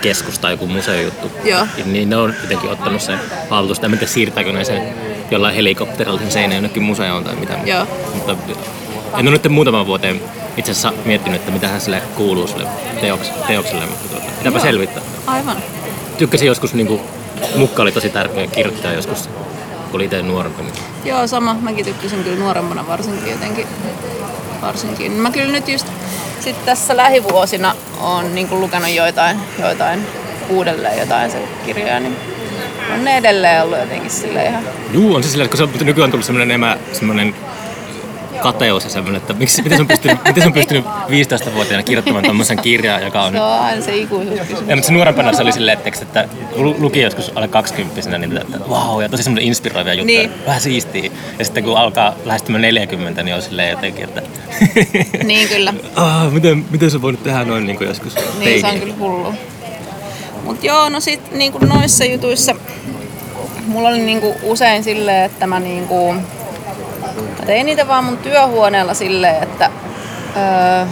[0.00, 1.30] keskus tai joku museojuttu.
[1.44, 1.66] Joo.
[1.84, 3.18] Niin ne on jotenkin ottanut sen
[3.50, 3.86] haltusta.
[3.86, 4.94] En tiedä siirtääkö ne sen
[5.30, 7.54] jollain helikopterilla sen seinään jonnekin museoon tai mitä.
[7.64, 7.86] Joo.
[8.14, 8.36] Mutta
[9.18, 10.20] en ole nyt muutaman vuoteen
[10.56, 12.66] itse asiassa miettinyt, että mitä sille kuuluu sille
[13.00, 14.64] teoks, teokselle, mutta tuota, pitääpä Joo.
[14.66, 15.02] selvittää.
[15.26, 15.56] Aivan.
[16.18, 17.00] Tykkäsin joskus, niin kuin,
[17.56, 19.28] mukka oli tosi tärkeä kirjoittaa joskus,
[19.90, 20.62] kun oli itse nuorempi.
[20.62, 21.56] niin Joo, sama.
[21.60, 23.66] Mäkin tykkäsin kyllä nuorempana varsinkin jotenkin.
[24.66, 25.12] Varsinkin.
[25.12, 25.86] Mä kyllä nyt just
[26.40, 30.06] sit tässä lähivuosina on niin lukenut joitain, joitain
[30.48, 32.16] uudelleen jotain se kirjoja, niin
[32.94, 34.62] on ne edelleen ollut jotenkin sille ihan...
[34.92, 37.34] Juu, on se sillä, kun se on nykyään tullut semmoinen emä, semmoinen
[38.42, 42.24] kateus ja semmoinen, että miksi, miten se on pystynyt, miten se on pystynyt 15-vuotiaana kirjoittamaan
[42.24, 43.32] tämmöisen kirjaa, joka on...
[43.32, 44.68] Se on aina se ikuisuuskysymys.
[44.68, 48.36] Ja, mutta se nuorempana se oli silleen, että, että lu- luki joskus alle 20 niin
[48.36, 50.30] että vau, ja tosi semmoinen inspiroivia juttuja, Niin.
[50.46, 51.10] vähän siistiä.
[51.38, 54.22] Ja sitten kun alkaa lähestymään 40, niin on silleen jotenkin, että...
[55.24, 55.74] Niin kyllä.
[55.96, 59.34] ah, miten, miten sä voinut tehdä noin niin kuin joskus Niin, se on kyllä hullu.
[60.44, 62.54] Mut joo, no sit niinku noissa jutuissa
[63.66, 66.14] mulla oli niinku usein silleen, että mä niinku...
[67.22, 69.70] Mä tein niitä vaan mun työhuoneella silleen, että
[70.36, 70.86] öö,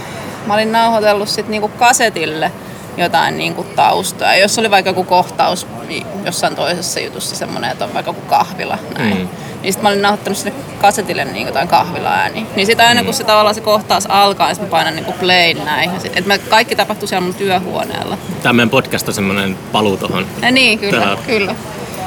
[0.46, 2.52] mä olin nauhoitellut sit niinku kasetille
[2.96, 4.36] jotain niinku taustaa.
[4.36, 8.78] Jos oli vaikka joku kohtaus niin jossain toisessa jutussa semmonen, että on vaikka joku kahvila,
[8.98, 9.14] näin.
[9.16, 9.20] Mm.
[9.22, 9.28] Mm.
[9.62, 12.44] Niin sit mä olin nauhoittanut sinne kasetille niin jotain kahvila-ääniä.
[12.56, 15.94] Niin sit aina kun se tavallaan se kohtaus alkaa, niin mä painan niinku play näin.
[15.94, 18.18] Ja sit, et mä, kaikki tapahtui siellä mun työhuoneella.
[18.42, 20.26] Tämä meidän podcast on semmoinen paluu tuohon.
[20.42, 21.54] Ja niin, kyllä, Tää- kyllä.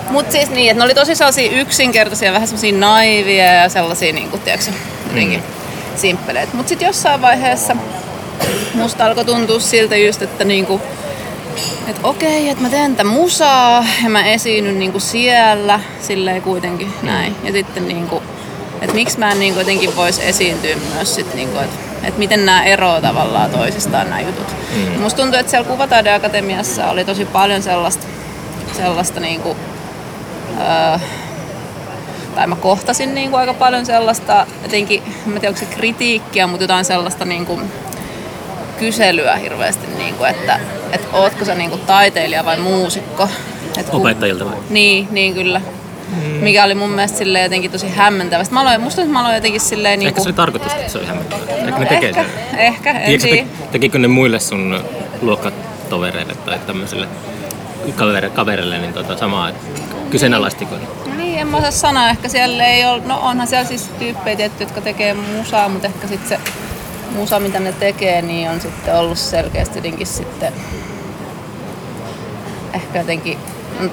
[0.09, 4.29] Mut siis niin, että ne oli tosi sellaisia yksinkertaisia, vähän sellaisia naivia ja sellaisia, niin
[4.29, 4.71] kuin, tiedätkö,
[5.07, 5.43] jotenkin
[5.95, 6.57] simppeleitä.
[6.57, 7.75] Mut sitten jossain vaiheessa
[8.73, 10.81] musta alkoi tuntua siltä just, että niinku,
[11.87, 17.35] että okei, että mä teen tätä musaa ja mä esiinnyn niinku siellä, silleen kuitenkin näin.
[17.43, 18.23] Ja sitten niinku,
[18.81, 22.63] että miksi mä en niinku jotenkin vois esiintyä myös sit niinku, että että miten nämä
[22.63, 24.55] eroavat tavallaan toisistaan nämä jutut.
[24.75, 25.01] Mm.
[25.01, 28.07] Musta tuntuu, että siellä Kuvataideakatemiassa oli tosi paljon sellaista,
[28.77, 29.57] sellaista niinku,
[30.61, 30.99] öö,
[32.35, 36.63] tai mä kohtasin niinku aika paljon sellaista, jotenkin, en mä tiedä onko se kritiikkiä, mutta
[36.63, 37.61] jotain sellaista niinku,
[38.79, 40.59] kyselyä hirveästi, niinku, että
[40.91, 43.29] et ootko sä niinku taiteilija vai muusikko.
[43.77, 44.55] Et ku- Opettajilta vai?
[44.69, 45.61] Niin, niin kyllä.
[46.41, 48.43] Mikä oli mun mielestä silleen jotenkin tosi hämmentävä.
[48.43, 50.21] Sitten Mä aloin, musta että mä aloin jotenkin silleen Ehkä niinku...
[50.23, 51.55] se oli tarkoitus, että se oli hämmentävää.
[51.55, 52.59] Ehkä ne tekee ehkä, sen.
[52.59, 53.47] ehkä, en Tiedätkö, tiedä.
[53.47, 54.83] te, tekikö ne muille sun
[55.21, 57.07] luokkatovereille tai tämmöisille
[57.95, 59.61] kavere, kavereille niin tota, samaa, että
[60.09, 61.13] kyseenalaistiko ne?
[61.17, 62.09] Niin, en mä osaa sanoa.
[62.09, 66.07] Ehkä siellä ei ole, no onhan siellä siis tyyppejä tietty, jotka tekee musaa, mutta ehkä
[66.07, 66.39] sitten se
[67.15, 70.53] musa, mitä ne tekee, niin on sitten ollut selkeästi jotenkin sitten
[72.73, 73.37] ehkä jotenkin,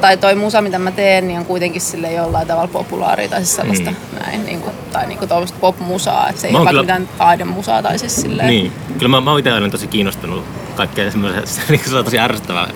[0.00, 3.56] tai toi musa, mitä mä teen, niin on kuitenkin sille jollain tavalla populaaria tai siis
[3.56, 4.18] sellaista Mm.
[4.20, 7.82] näin, niin kuin, tai niin kuin tuollaista pop-musaa, että se ei ole kyllä- mitään taidemusaa
[7.82, 8.48] tai siis silleen.
[8.48, 8.72] Niin.
[8.94, 10.44] Kyllä mä, mä oon itse aina tosi kiinnostunut
[10.76, 12.68] kaikkea semmoisesta, niin se on tosi ärsyttävää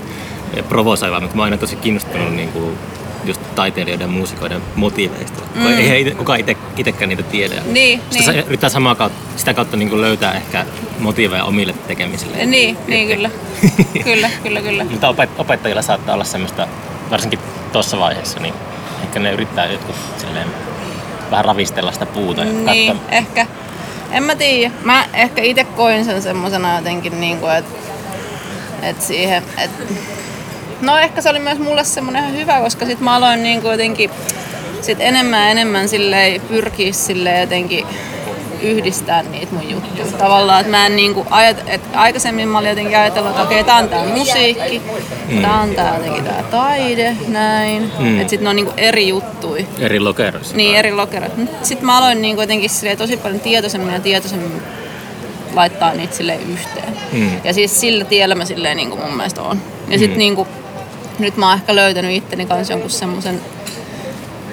[0.56, 2.78] ja provosoivaa, mutta mä oon aina tosi kiinnostunut niin kuin
[3.58, 5.42] taiteilijoiden ja muusikoiden motiiveista.
[5.54, 5.78] Mm.
[5.96, 7.54] Ite, kukaan ite, itekään niitä tiedä.
[7.64, 8.44] Niin, Sitä niin.
[8.46, 10.66] yrittää samaa kautta, sitä kautta niin kuin löytää ehkä
[10.98, 12.46] motiiveja omille tekemisille.
[12.46, 13.30] Niin, niin kyllä.
[14.04, 14.84] kyllä, kyllä, kyllä.
[14.84, 16.68] Mutta opet- opettajilla saattaa olla semmoista,
[17.10, 17.38] varsinkin
[17.72, 18.54] tuossa vaiheessa, niin
[19.02, 20.48] ehkä ne yrittää jotkut silleen
[21.30, 23.08] vähän ravistella sitä puuta ja Niin, katsoa.
[23.16, 23.46] ehkä.
[24.10, 24.74] En mä tiedä.
[24.84, 27.78] Mä ehkä itse koin sen semmosena jotenkin, niin kuin, että
[28.82, 29.70] et siihen, et...
[30.80, 34.10] No ehkä se oli myös mulle semmoinen ihan hyvä, koska sit mä aloin niin jotenkin
[34.80, 37.86] sit enemmän ja enemmän silleen pyrkiä silleen jotenkin
[38.62, 40.06] yhdistää niitä mun juttuja.
[40.18, 43.76] Tavallaan, että mä en niinku ajat, että aikaisemmin mä olin jotenkin ajatellut, että okei, tää
[43.76, 44.82] on tää musiikki,
[45.28, 45.42] mm.
[45.42, 47.92] tää on tää jotenkin tää taide, näin.
[47.98, 48.20] Mm.
[48.20, 49.64] Että sit ne on niinku eri juttuja.
[49.78, 50.56] Eri lokeroissa.
[50.56, 51.32] Niin, eri lokerot.
[51.62, 54.62] Sitten mä aloin niin kuitenkin silleen tosi paljon tietoisemmin ja tietoisemmin
[55.54, 56.96] laittaa niitä silleen yhteen.
[57.12, 57.30] Mm.
[57.44, 59.62] Ja siis sillä tiellä mä silleen niin kuin mun mielestä on.
[59.88, 60.18] Ja sit Mm.
[60.18, 60.48] niin kuin,
[61.18, 63.40] nyt mä oon ehkä löytänyt itteni kanssa jonkun semmoisen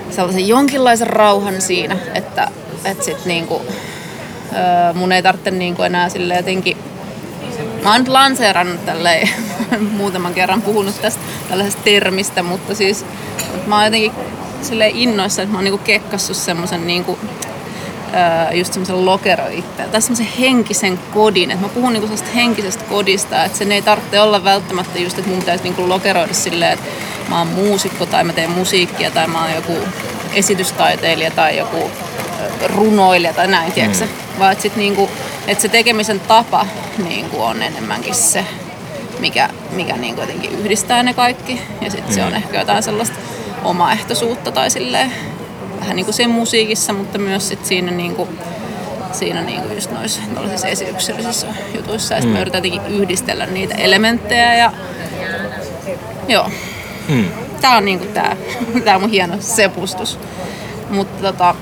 [0.10, 2.52] sellaisen jonkinlaisen rauhan siinä, että,
[2.86, 3.62] että sit niin kuin,
[4.54, 6.78] öö, mun ei tarvitse niin kuin enää silleen jotenkin
[7.84, 9.30] Mä oon nyt lanseerannut tälleen,
[9.98, 13.06] muutaman kerran puhunut tästä tällaisesta termistä, mutta siis
[13.52, 14.12] mutta mä oon jotenkin
[14.62, 17.20] silleen innoissa, että mä oon niinku kekkassut semmosen niinku,
[18.54, 21.52] just semmoisen lokero itse, tai semmoisen henkisen kodin.
[21.52, 25.40] Et mä puhun niinku henkisestä kodista, että sen ei tarvitse olla välttämättä just, että mun
[25.40, 26.86] pitäisi niinku lokeroida silleen, että
[27.30, 29.74] mä oon muusikko tai mä teen musiikkia tai mä oon joku
[30.34, 31.92] esitystaiteilija tai joku
[32.66, 34.40] runoilija tai näin, tiedätkö mm.
[34.40, 35.10] Vaan että sit niinku,
[35.48, 36.66] et se tekemisen tapa
[37.04, 38.46] niinku on enemmänkin se,
[39.20, 41.62] mikä, mikä niinku jotenkin yhdistää ne kaikki.
[41.82, 43.16] Ja sitten se on ehkä jotain sellaista
[43.64, 45.12] omaehtoisuutta tai silleen,
[45.86, 48.30] vähän niin kuin siinä musiikissa, mutta myös sit siinä niin kuin,
[49.12, 49.92] siinä niin kuin just
[50.36, 52.14] noissa esityksellisissä jutuissa.
[52.14, 52.34] Ja sitten mm.
[52.34, 54.72] mä yritän jotenkin yhdistellä niitä elementtejä ja
[56.28, 56.50] joo.
[57.08, 57.26] Mm.
[57.62, 58.36] Tää on niinku tää,
[58.86, 60.20] tää mun hieno sepustus.
[60.90, 61.56] Mutta tota,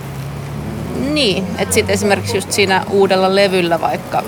[0.95, 4.23] niin, että sitten esimerkiksi just siinä uudella levyllä vaikka,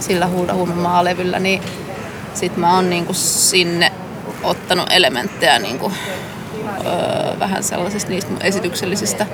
[0.00, 1.62] sillä Huuda Huumemaa levyllä, niin
[2.34, 3.92] sit mä oon niinku sinne
[4.42, 5.92] ottanut elementtejä niinku,
[6.86, 9.26] öö, vähän sellaisista niistä esityksellisistä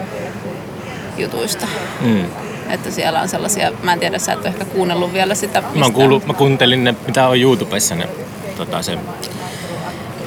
[1.18, 1.66] jutuista.
[2.00, 2.24] Mm.
[2.70, 5.60] Että siellä on sellaisia, mä en tiedä, sä et ole ehkä kuunnellut vielä sitä.
[5.60, 5.78] Mistä...
[5.78, 8.08] Mä, oon kuullut, mä kuuntelin ne, mitä on YouTubessa ne,
[8.56, 8.98] tota, se,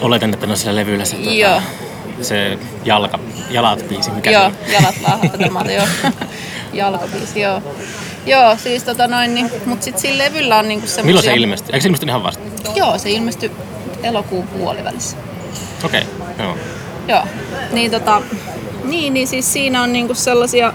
[0.02, 1.62] oletan, että ne on siellä levyllä se, tota, Joo.
[2.22, 4.12] se jalka, jalat biisi.
[4.12, 5.88] Mikä joo, se jalat laahattamalta, joo.
[6.74, 7.62] Jalkabiisi, joo.
[8.26, 11.06] Joo, siis tota noin, niin, mut sit siinä levyllä on niinku semmosia...
[11.06, 11.74] Milloin se ilmestyi?
[11.74, 12.44] Eikö se ilmesty ihan vasta?
[12.76, 13.52] Joo, se ilmestyi
[14.04, 15.18] elokuun puolivälissä.
[15.84, 16.58] Okei, okay, joo.
[17.10, 17.24] Joo,
[17.72, 18.22] niin tota,
[18.84, 20.74] niin, niin siis siinä on niinku sellaisia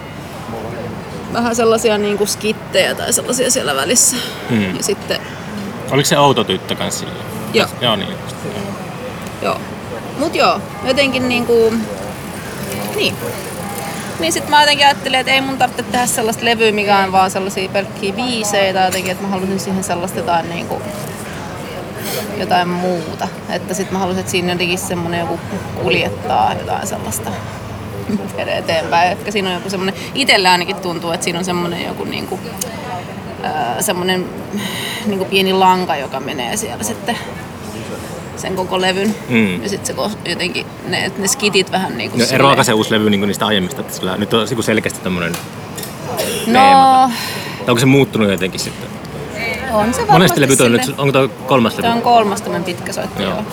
[1.33, 4.16] vähän sellaisia niin kuin skittejä tai sellaisia siellä välissä.
[4.51, 4.77] Hmm.
[4.77, 5.20] Ja sitten...
[5.90, 7.14] Oliko se outo tyttö kanssa sillä?
[7.55, 7.66] Joo.
[7.81, 8.11] Joo, niin.
[8.11, 8.18] Joo.
[9.42, 9.61] joo.
[10.18, 11.75] Mut joo, jotenkin niinku...
[12.97, 13.14] Niin.
[14.20, 17.31] Niin sit mä jotenkin ajattelin, että ei mun tarvitse tehdä sellaista levyä, mikä on vaan
[17.31, 20.83] sellaisia pelkkiä biisejä tai jotenkin, että mä halusin siihen sellaista jotain niinku
[22.38, 23.29] jotain muuta.
[23.50, 25.40] Että sit mä halusin, että siinä jotenkin semmonen joku
[25.83, 27.31] kuljettaa jotain sellaista
[28.46, 29.12] eteenpäin.
[29.12, 32.40] Ehkä siinä on joku semmoinen, itsellä ainakin tuntuu, että siinä on semmoinen joku niinku,
[33.44, 34.24] äh, semmoinen
[35.07, 37.18] niinku pieni lanka, joka menee siellä sitten
[38.37, 39.14] sen koko levyn.
[39.29, 39.62] Mm.
[39.62, 42.20] Ja sitten se jotenkin, ne, ne skitit vähän niin kuin...
[42.20, 43.81] No, eroaako se uusi levy niin niistä aiemmista?
[43.81, 45.33] Että sillä, nyt on selkeästi tämmöinen
[46.46, 47.11] no, teema.
[47.59, 49.04] Tai onko se muuttunut jotenkin sitten?
[49.74, 51.82] On se Monesti levyt on nyt, onko tuo kolmas levy?
[51.82, 53.32] Tämä on kolmas tämän pitkä soitto, joo.
[53.32, 53.44] joo.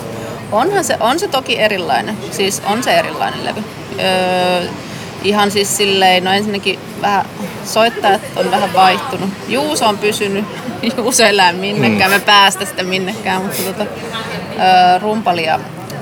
[0.52, 3.64] Onhan se, on se toki erilainen, siis on se erilainen levy.
[4.00, 4.68] Öö,
[5.24, 7.24] ihan siis silleen, no ensinnäkin vähän
[7.64, 9.30] soittajat on vähän vaihtunut.
[9.48, 10.44] Juuso on pysynyt,
[10.96, 12.16] Juuso elää minnekään, mm.
[12.16, 15.60] me päästä sitä minnekään, mutta tota, öö, rumpali ja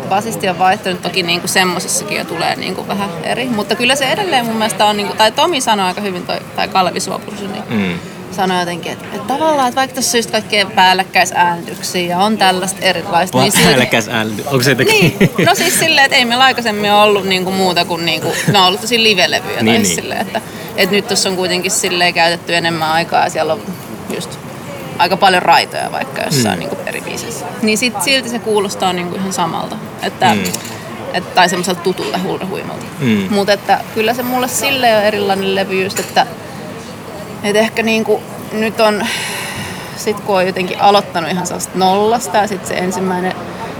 [0.09, 3.97] basisti on vaihtunut, toki niin kuin semmosissakin jo tulee niin kuin vähän eri, mutta kyllä
[3.97, 7.01] se edelleen mun mielestä on, niin kuin, tai Tomi sanoi aika hyvin, toi, tai Kalvi
[7.01, 7.99] Suopursu, niin mm
[8.33, 13.41] sanoi jotenkin, että, että tavallaan, että vaikka tässä just kaikkea päällekkäisäänityksiä ja on tällaista erilaista.
[13.41, 14.51] Niin päällekkäisäänityksiä?
[14.51, 15.17] Onko se jotenkin?
[15.19, 18.67] Niin, no siis silleen, että ei meillä aikaisemmin ollut niinku muuta kuin, niinku, ne on
[18.67, 19.63] ollut tosi live-levyjä.
[19.63, 19.95] niin, niin.
[19.95, 20.41] Silleen, että,
[20.77, 23.61] että nyt tuossa on kuitenkin silleen käytetty enemmän aikaa ja siellä on
[24.15, 24.39] just
[24.99, 26.59] aika paljon raitoja vaikka jossain mm.
[26.59, 27.47] niinku eri biisissä.
[27.63, 29.77] Niin sit, silti se kuulostaa niinku ihan samalta.
[30.03, 30.43] Että, mm.
[31.15, 32.85] et, tai semmoiselta tutulta huimalta.
[33.01, 33.27] Mm.
[33.31, 36.27] Mutta että kyllä se mulle silleen on erilainen levy just, että
[37.43, 38.23] et ehkä niinku,
[38.53, 39.07] nyt on,
[39.97, 43.35] sit kun on jotenkin aloittanut ihan sellaista nollasta ja sitten se ensimmäinen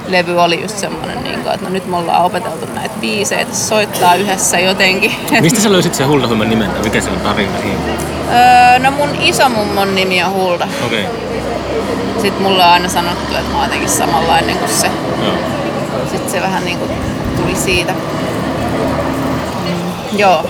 [0.07, 3.57] levy oli just semmoinen, niin kuin, että no nyt me ollaan opeteltu näitä biisejä, että
[3.57, 5.13] soittaa yhdessä jotenkin.
[5.41, 7.53] Mistä sä löysit sen Hulda nimen tai mikä se on tarina
[8.33, 10.69] Öö, no mun isomummon nimi on Hulda.
[10.87, 11.05] Okei.
[11.05, 11.15] Okay.
[12.23, 14.91] Sitten mulle on aina sanottu, että mä oon jotenkin samanlainen kuin se.
[15.25, 15.35] Joo.
[16.11, 16.91] Sitten se vähän niin kuin
[17.37, 17.93] tuli siitä.
[19.67, 20.45] Mm, joo.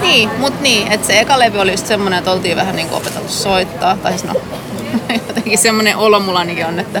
[0.00, 3.28] Niin, mut niin, että se eka levy oli just semmonen, että oltiin vähän niinku opeteltu
[3.28, 3.96] soittaa.
[3.96, 4.34] Tai siis no,
[5.28, 7.00] jotenkin semmonen olo mulla on, että,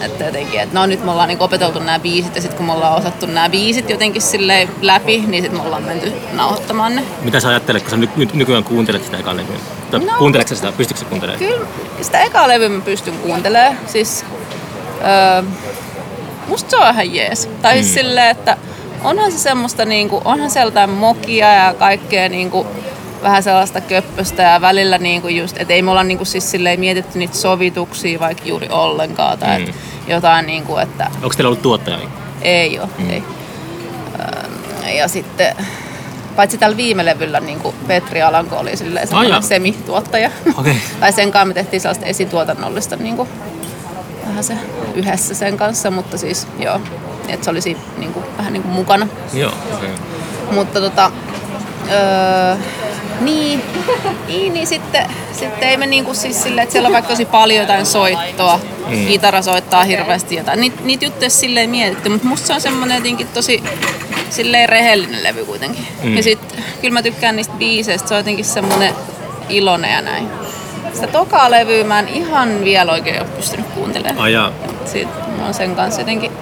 [0.00, 2.72] että jotenkin, että no nyt me ollaan niinku opeteltu nämä biisit ja sitten kun me
[2.72, 7.02] ollaan osattu nämä biisit jotenkin silleen läpi, niin sitten me ollaan menty nauhoittamaan ne.
[7.22, 9.56] Mitä sä ajattelet, kun sä ny- ny- nykyään kuuntelet sitä eka levyä?
[9.90, 11.38] Tai no, kuunteletko sitä, pystytkö sä kuuntelemaan?
[11.38, 11.66] Kyllä,
[12.00, 13.78] sitä eka levyä mä pystyn kuuntelemaan.
[13.86, 14.24] Siis,
[15.00, 15.42] öö,
[16.48, 17.48] musta se on ihan jees.
[17.62, 17.94] Tai siis mm.
[17.94, 18.56] silleen, että
[19.06, 22.68] onhan se semmoista, niin kuin, onhan sieltä mokia ja kaikkea niin kuin,
[23.22, 26.50] vähän sellaista köppöstä ja välillä niin kuin just, että ei me olla niin kuin, siis
[26.50, 29.72] silleen mietitty niitä sovituksia vaikka juuri ollenkaan tai mm.
[30.08, 31.10] jotain niin kuin, että...
[31.14, 31.98] Onko teillä ollut tuottaja?
[32.42, 33.10] Ei ole, mm.
[33.10, 33.22] ei.
[34.96, 35.56] Ja sitten
[36.36, 40.30] paitsi tällä viime levyllä niin kuin Petri Alanko oli semmoinen oh, semituottaja.
[40.58, 40.74] Okay.
[41.00, 43.28] tai sen kanssa me tehtiin sellaista esituotannollista niin kuin,
[44.28, 44.54] vähän se
[44.94, 46.80] yhdessä sen kanssa, mutta siis joo,
[47.34, 49.08] että se olisi niin kuin, vähän niin kuin mukana.
[49.34, 49.88] Joo, okay.
[50.50, 51.10] Mutta tota,
[51.90, 52.56] öö,
[53.20, 53.62] niin,
[54.28, 57.60] niin, niin sitten, sitten ei me niinku siis sille, että siellä on vaikka tosi paljon
[57.60, 59.06] jotain soittoa, mm.
[59.06, 60.60] kitara soittaa hirveästi jotain.
[60.60, 63.62] Niit, niitä juttuja silleen mietitty, mutta musta se on semmoinen jotenkin tosi
[64.30, 65.86] silleen rehellinen levy kuitenkin.
[66.02, 66.16] Mm.
[66.16, 68.94] Ja sitten kyllä mä tykkään niistä biiseistä, se on jotenkin semmoinen
[69.48, 70.28] iloinen ja näin.
[70.94, 74.18] Sitä tokaa levyä mä en ihan vielä oikein ole pystynyt kuuntelemaan.
[74.18, 74.52] Ai jaa.
[74.84, 76.32] Sitten on sen kanssa jotenkin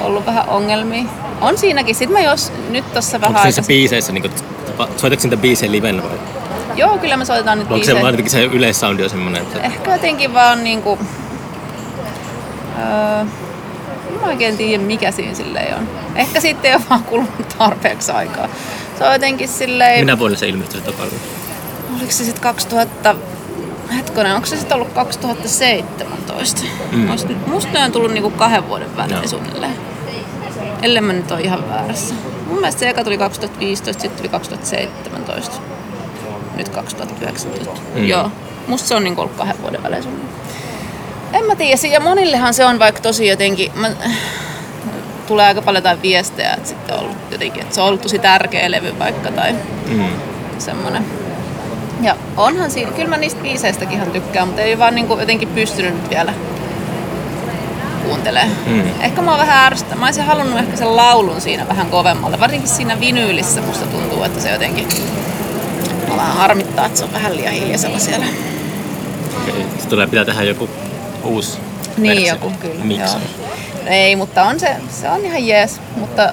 [0.00, 1.04] ollut vähän ongelmia.
[1.40, 1.94] On siinäkin.
[1.94, 4.30] Sitten mä jos nyt tossa vähän Onko se biiseissä, niin
[4.96, 6.18] soitatko niitä biisejä livenä vai?
[6.76, 9.42] Joo, kyllä me soitetaan nyt Onko se vaan se yleissoundi on semmoinen?
[9.42, 9.60] Että...
[9.60, 10.98] Ehkä jotenkin vaan niinku...
[12.78, 13.24] Öö,
[14.20, 15.88] mä oikein tiedä mikä siinä silleen on.
[16.14, 18.48] Ehkä sitten ei ole vaan kulunut tarpeeksi aikaa.
[18.98, 20.00] Se on jotenkin silleen...
[20.00, 21.02] Minä vuonna se ilmestyi se toka
[21.96, 23.14] Oliko se sitten 2000...
[23.96, 26.62] Hetkonen, onko se sitten ollut 2017?
[26.92, 27.08] Mm.
[27.46, 29.28] Musta ne on tullut niinku kahden vuoden välein no.
[29.28, 29.76] suunnilleen.
[30.82, 32.14] Ellei mä nyt ole ihan väärässä.
[32.46, 35.56] Mun mielestä se eka tuli 2015, sitten tuli 2017.
[36.56, 37.80] Nyt 2019.
[37.94, 38.06] Mm.
[38.06, 38.30] Joo.
[38.66, 40.34] Musta se on niinku ollut kahden vuoden välein suunnilleen.
[41.32, 43.90] En mä tiedä, ja monillehan se on vaikka tosi jotenkin, mä,
[45.26, 48.18] tulee aika paljon jotain viestejä, että sitten on ollut jotenkin, että se on ollut tosi
[48.18, 49.54] tärkeä levy vaikka tai
[49.88, 50.08] mm.
[50.58, 51.23] semmoinen.
[52.02, 55.48] Ja onhan siinä, kyllä mä niistä biiseistäkin ihan tykkään, mutta ei vaan niin kuin jotenkin
[55.48, 56.34] pystynyt nyt vielä
[58.04, 58.56] kuuntelemaan.
[58.66, 58.82] Mm.
[59.00, 59.96] Ehkä mä oon vähän ärsyttä.
[59.96, 62.40] Mä olisin halunnut ehkä sen laulun siinä vähän kovemmalle.
[62.40, 64.86] Varsinkin siinä vinyylissä musta tuntuu, että se jotenkin
[66.08, 68.26] mä vähän harmittaa, että se on vähän liian hiljaisella siellä.
[69.42, 69.64] Okei.
[69.78, 70.68] Se tulee pitää tehdä joku
[71.24, 71.58] uusi
[71.96, 72.34] Niin versio.
[72.34, 72.84] joku, kyllä.
[72.84, 73.16] Miksi?
[73.86, 75.80] Ei, mutta on se, se on ihan jees.
[75.96, 76.32] Mutta,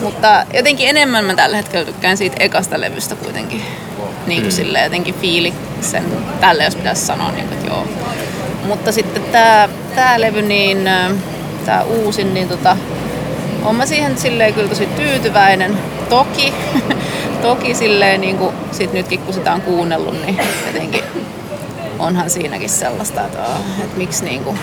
[0.00, 3.62] mutta jotenkin enemmän mä tällä hetkellä tykkään siitä ekasta levystä kuitenkin.
[4.26, 4.82] Niin kuin mm.
[4.84, 6.04] jotenkin fiiliksen
[6.40, 7.86] tälle, jos pitäisi sanoa, niin kuin, että joo.
[8.66, 10.78] Mutta sitten tämä tää levy, niin
[11.64, 12.76] tämä uusin, niin tota,
[13.64, 15.78] on mä siihen silleen kyllä tosi tyytyväinen.
[16.08, 16.54] Toki,
[17.42, 21.02] toki silleen niin kuin sit nytkin kun sitä on kuunnellut, niin jotenkin
[21.98, 23.38] onhan siinäkin sellaista, että,
[23.82, 24.58] että miksi, niin kuin,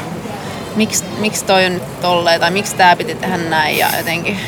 [0.76, 4.39] miksi, miksi toi on nyt tolleen tai miksi tämä piti tehdä näin ja jotenkin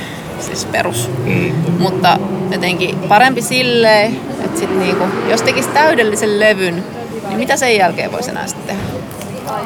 [0.42, 1.10] siis perus.
[1.26, 1.54] Mm.
[1.80, 2.18] Mutta
[2.52, 6.84] jotenkin parempi silleen, että sit niinku, jos tekisi täydellisen levyn,
[7.28, 8.82] niin mitä sen jälkeen voisi enää sitten tehdä?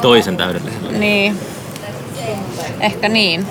[0.02, 1.00] Toisen täydellisen levyn.
[1.00, 1.40] Niin.
[2.80, 3.46] Ehkä niin.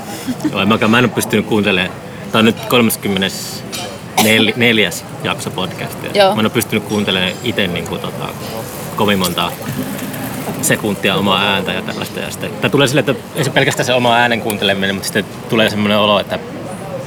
[0.53, 1.95] Joo, mä, mä en ole pystynyt kuuntelemaan.
[2.33, 4.91] Tämä on nyt 34.
[5.25, 6.11] jakso podcastia.
[6.15, 6.35] Joo.
[6.35, 8.29] Mä en ole pystynyt kuuntelemaan itse niin kuin, tota,
[8.97, 9.53] kovin monta
[10.63, 12.21] sekuntia omaa ääntä ja tällaista.
[12.21, 15.71] Ja sitten, tulee sille, että ei se pelkästään se oma äänen kuunteleminen, mutta sitten tulee
[15.71, 16.39] semmoinen olo, että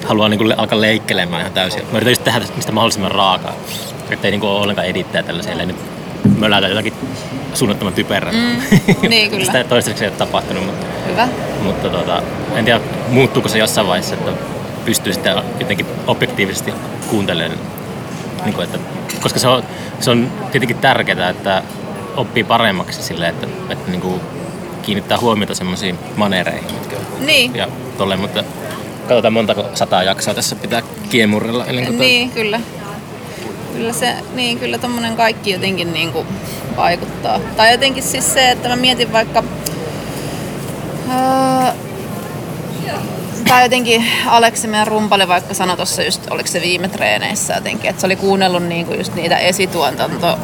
[0.08, 1.82] haluaa niin kuin alkaa leikkelemään ihan täysin.
[1.92, 3.54] Mä yritän just tehdä niistä mahdollisimman raakaa.
[4.10, 5.76] Että ei niin kuin ole ollenkaan edittää tällaisia, nyt
[6.38, 6.94] mölätä jotakin
[7.54, 8.34] suunnattoman typerää.
[8.34, 8.62] Mm,
[9.10, 9.46] niin kyllä.
[9.46, 11.28] Sitä toistaiseksi ei ole tapahtunut, mutta, Hyvä.
[11.64, 12.22] mutta tota,
[12.56, 14.32] en tiedä muuttuuko se jossain vaiheessa, että
[14.86, 16.74] pystyy sitten jotenkin objektiivisesti
[17.10, 17.60] kuuntelemaan.
[18.46, 18.78] Niin kuin, että,
[19.22, 19.64] koska se on,
[20.00, 21.64] se on tietenkin tärkeää, että
[22.16, 24.22] oppii paremmaksi silleen, että, että niin kuin
[24.82, 26.74] kiinnittää huomiota semmoisiin manereihin.
[26.74, 27.56] Mitkä, niin.
[27.56, 27.68] Ja
[27.98, 28.44] tolleen, mutta
[29.08, 31.66] katsotaan montako sataa jaksoa tässä pitää kiemurrella.
[31.66, 32.44] Ennen kuin niin, toi...
[32.44, 32.60] kyllä.
[33.74, 36.28] Kyllä se, niin kyllä tommonen kaikki jotenkin niin kuin
[36.76, 37.40] vaikuttaa.
[37.58, 39.44] Tai jotenkin siis se, että mä mietin vaikka...
[41.10, 41.74] Öö,
[43.48, 48.00] tai jotenkin Aleksi, meidän rumpali, vaikka sanoi tuossa just, oliko se viime treeneissä jotenkin, että
[48.00, 50.40] se oli kuunnellut niinku just niitä esituotanto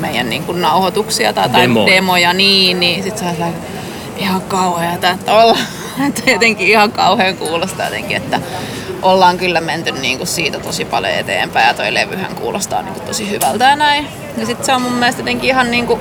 [0.00, 1.86] meidän niinku nauhoituksia tai, tai Demo.
[1.86, 3.52] demoja, niin, niin sit se oli
[4.16, 5.58] ihan kauheata, että olla,
[6.08, 8.40] että jotenkin ihan kauhean kuulostaa jotenkin, että
[9.02, 13.06] ollaan kyllä menty niin kuin siitä tosi paljon eteenpäin ja toi levyhän kuulostaa niin kuin
[13.06, 14.06] tosi hyvältä ja näin.
[14.36, 16.00] Ja sit se on mun mielestä jotenkin ihan niin kuin,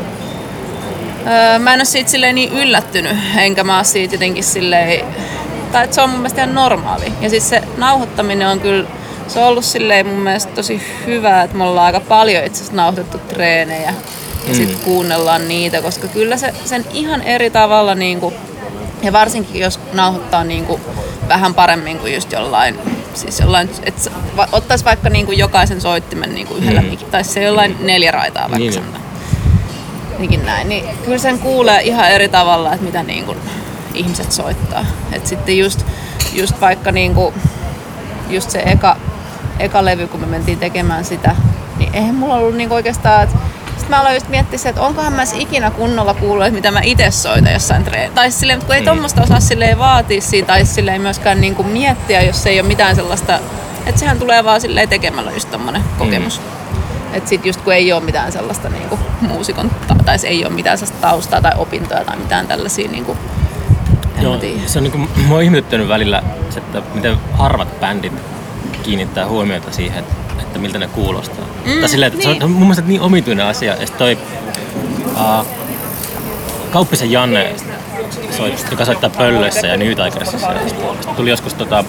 [1.27, 5.05] öö, mä en ole siitä silleen niin yllättynyt, enkä mä oon siitä jotenkin silleen,
[5.71, 7.13] tai että se on mun mielestä ihan normaali.
[7.21, 8.88] Ja siis se nauhoittaminen on kyllä,
[9.27, 12.75] se on ollut silleen mun mielestä tosi hyvä, että me ollaan aika paljon itse asiassa
[12.75, 13.93] nauhoitettu treenejä
[14.47, 14.55] ja mm.
[14.55, 18.36] sitten kuunnellaan niitä, koska kyllä se sen ihan eri tavalla niin kuin,
[19.05, 20.81] ja varsinkin jos nauhoittaa niin kuin
[21.27, 22.79] vähän paremmin kuin just jollain,
[23.13, 24.11] siis jollain, että
[24.51, 26.97] ottaisi vaikka niin kuin jokaisen soittimen niin kuin yhdellä mm.
[27.11, 29.05] tai se jollain neljä raitaa vaikka niin.
[30.19, 33.37] Niinkin näin, niin kyllä sen kuulee ihan eri tavalla, että mitä niin kuin
[33.93, 34.85] ihmiset soittaa.
[35.11, 35.85] Et sitten just,
[36.33, 37.33] just vaikka niin kuin,
[38.29, 38.97] just se eka,
[39.59, 41.35] eka levy, kun me mentiin tekemään sitä,
[41.77, 43.37] niin eihän mulla ollut niin oikeastaan, että
[43.85, 47.53] sitten mä aloin just miettiä että onkohan mä ikinä kunnolla kuullut, mitä mä itse soitan
[47.53, 48.11] jossain treen.
[48.11, 48.85] Tai silleen, kun ei mm.
[48.85, 53.39] tuommoista osaa silleen vaatia siitä, tai silleen myöskään niinku miettiä, jos ei ole mitään sellaista,
[53.85, 56.39] että sehän tulee vaan silleen tekemällä just tommonen kokemus.
[56.39, 57.13] Mm.
[57.13, 59.71] Että sit just kun ei ole mitään sellaista niinku muusikon,
[60.05, 63.17] tai ei ole mitään sellaista taustaa tai opintoja tai mitään tällaisia niinku,
[64.21, 66.23] Joo, se on niinku, mä oon ihmetyttänyt välillä,
[66.57, 68.13] että miten harvat bändit
[68.83, 70.24] kiinnittää huomiota siihen, että
[70.55, 71.45] että miltä ne kuulostaa.
[71.65, 72.39] Mm, tai silleen, että niin.
[72.39, 73.75] se on mun mielestä niin omituinen asia.
[73.75, 74.17] Ja toi
[75.15, 75.45] uh,
[76.71, 77.55] Kauppisen Janne,
[78.32, 80.47] soit, joka soittaa pöllöissä ja New Tigersissa
[81.15, 81.84] tuli joskus tota,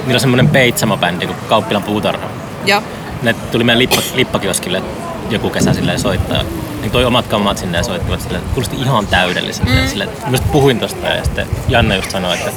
[0.00, 2.26] niillä on semmoinen peitsama-bändi kuin Kauppilan puutarha.
[2.66, 2.82] Ja.
[3.22, 4.82] Ne tuli meidän lippa, lippakioskille
[5.30, 6.44] joku kesä silleen soittaa
[6.82, 9.70] niin toi omat kammat sinne ja soittivat sille, kuulosti ihan täydelliseltä.
[9.70, 9.88] Mm.
[9.88, 12.50] Sille, mä puhuin tosta ja sitten Janne just sanoi, että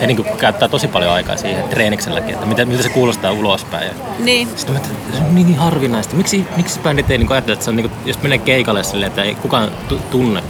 [0.00, 3.86] he niin käyttää tosi paljon aikaa siihen treenikselläkin, että mitä, miltä se kuulostaa ulospäin.
[3.86, 4.48] Ja niin.
[4.56, 6.16] Sitten mä että se on niin, niin harvinaista.
[6.16, 9.08] Miksi, miksi bändit ei niin ajattele, että se on niin kuin, jos menee keikalle silleen,
[9.08, 9.70] että ei kukaan
[10.10, 10.42] tunne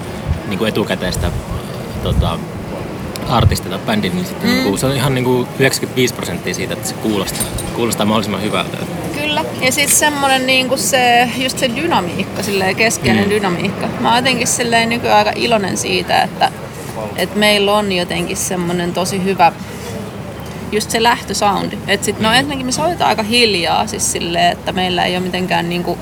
[0.49, 1.31] niin etukäteen sitä
[2.03, 2.39] tota,
[3.29, 4.55] artisti tai bändi, niin sitten mm.
[4.55, 8.77] niinku, se on ihan niinku 95 prosenttia siitä, että se kuulostaa, kuulostaa mahdollisimman hyvältä.
[9.43, 9.64] Kyllä.
[9.66, 13.30] Ja siis semmonen niinku se, just se dynamiikka, silleen keskeinen mm.
[13.30, 13.89] dynamiikka.
[14.01, 16.53] Mä oon jotenkin silleen nykyään aika iloinen siitä, että,
[17.16, 19.53] että meillä on jotenkin semmonen tosi hyvä
[20.72, 21.78] just se lähtösoundi.
[21.89, 25.68] Et sit, no ensinnäkin me soitetaan aika hiljaa, siis silleen, että meillä ei ole mitenkään
[25.68, 25.99] niinku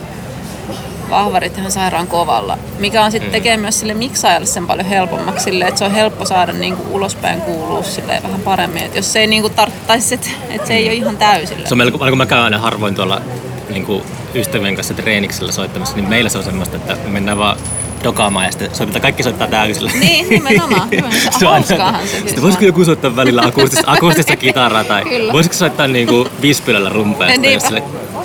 [1.11, 5.65] vahvarit ihan sairaan kovalla, mikä on sitten tekee myös sille miksaajalle sen paljon helpommaksi, sille,
[5.65, 8.83] että se on helppo saada niinku ulospäin kuulua sille vähän paremmin.
[8.83, 11.69] Et jos se ei niinku tarttaisi, että et se ei ole ihan täysillä.
[11.69, 13.21] Se on melko, kun mä käyn aina harvoin tuolla
[13.69, 14.03] niin kuin
[14.35, 17.57] ystävien kanssa treeniksellä soittamassa, niin meillä se on semmoista, että me mennään vaan
[18.05, 19.91] dokaamaan ja sitten soitetaan, kaikki soittaa täysillä.
[20.01, 20.89] Niin, nimenomaan.
[21.39, 22.17] se on hauskaahan se.
[22.17, 25.33] Sitten voisiko joku soittaa välillä akustista, akustista kitaraa tai Kyllä.
[25.33, 27.83] voisiko soittaa niin kuin vispilöllä rumpea, jos sille,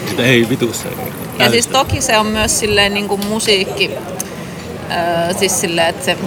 [0.07, 0.47] sitten ei.
[1.39, 3.91] Ja siis toki se on myös silleen niin kuin musiikki,
[4.91, 6.17] öö, siis silleen, että se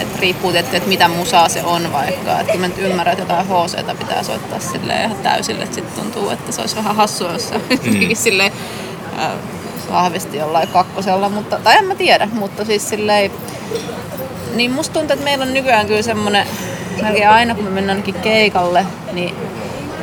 [0.00, 2.40] että riippuu tietysti, että mitä musaa se on vaikka.
[2.40, 6.30] Että mä nyt ymmärrän, että jotain HCtä pitää soittaa silleen ihan täysille, että sitten tuntuu,
[6.30, 8.14] että se olisi vähän hassua, jos se mm.
[8.14, 8.52] silleen,
[9.18, 9.30] äh,
[9.90, 13.30] vahvisti jollain kakkosella, mutta, tai en mä tiedä, mutta siis silleen,
[14.54, 16.46] niin musta tuntuu, että meillä on nykyään kyllä semmoinen,
[17.02, 19.34] melkein aina kun me mennään keikalle, niin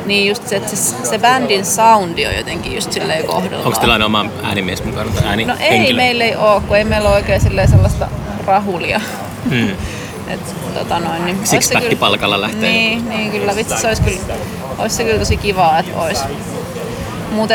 [0.06, 3.64] niin just se, että se, se bändin soundi on jotenkin just silleen kohdalla.
[3.66, 5.96] Onko teillä aina oma äänimies mukana tai ääni No ei, henkilö?
[5.96, 8.08] meillä ei ole, kun ei meillä ole oikein silleen sellaista
[8.46, 9.00] rahulia.
[9.50, 9.70] Hmm.
[10.28, 10.40] Et,
[10.74, 12.70] tota noin, niin Sixpack palkalla lähtee.
[12.70, 13.56] Niin, niin kyllä.
[13.56, 14.18] Vitsi, se olisi kyllä,
[14.78, 16.24] olisi se kyllä tosi kivaa, että olisi.
[17.32, 17.54] Mutta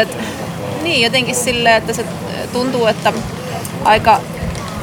[0.84, 2.06] niin, jotenkin silleen, että se
[2.54, 3.14] tuntuu, että
[3.84, 4.20] aika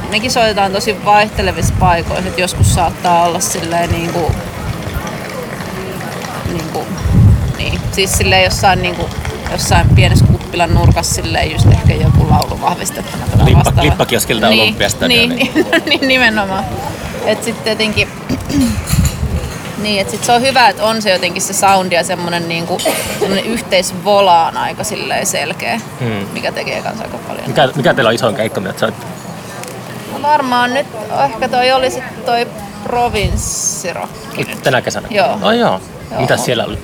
[0.09, 4.33] mekin soitetaan tosi vaihtelevissa paikoissa, että joskus saattaa olla silleen niin kuin,
[6.51, 6.85] niin kuin
[7.57, 9.09] niin, siis silleen jossain, niin kuin,
[9.51, 13.25] jossain pienessä kuppilan nurkassa silleen just ehkä joku laulu vahvistettuna.
[13.45, 15.29] Lippa, lippakioskilta niin, olympiastadion.
[15.29, 16.65] Niin, niin, niin, nimenomaan.
[17.25, 18.07] Että sitten jotenkin,
[19.83, 22.77] niin, että sit se on hyvä, että on se jotenkin se soundi ja semmoinen niinku,
[23.45, 26.27] yhteisvolaan aika silleen selkeä, hmm.
[26.33, 27.47] mikä tekee kanssa aika paljon.
[27.47, 28.91] Mikä, mikä teillä on isoin keikka, mitä sä
[30.13, 30.87] no varmaan nyt
[31.25, 32.47] ehkä toi oli sitten toi
[32.83, 35.07] provinssirokki Tänä kesänä?
[35.11, 35.33] Joo.
[35.33, 35.81] Oh, joo.
[36.11, 36.21] joo.
[36.21, 36.79] Mitä siellä oli?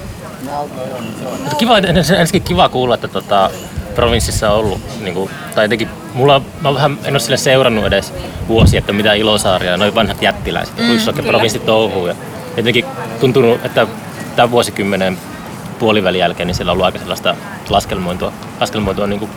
[1.39, 3.49] Mutta kiva, ensinnäkin kiva kuulla, että tota,
[3.95, 8.13] provinssissa on ollut, niin kuin, tai jotenkin, mulla, mä vähän, en ole sille seurannut edes
[8.47, 12.07] vuosia, että mitä Ilosaaria, noin vanhat jättiläiset, mm, ja provinssi touhuu.
[12.07, 12.15] Ja
[12.57, 12.85] jotenkin
[13.19, 13.87] tuntunut, että
[14.35, 15.17] tämän vuosikymmenen
[15.79, 17.35] puolivälin jälkeen niin siellä on ollut aika sellaista
[17.69, 19.31] laskelmointua, laskelmointua niin kuin,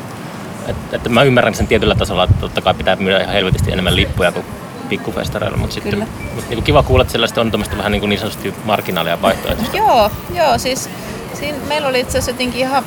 [0.66, 3.96] että, että mä ymmärrän sen tietyllä tasolla, että totta kai pitää myydä ihan helvetisti enemmän
[3.96, 4.46] lippuja kuin
[4.88, 8.54] pikkufestareilla, mutta sitten mutta niin kiva kuulla, että sellaista on vähän niin, kuin niin sanotusti
[8.64, 9.76] marginaalia vaihtoehtoista.
[9.86, 10.90] Joo, joo, siis
[11.34, 12.84] siinä meillä oli itse asiassa jotenkin ihan,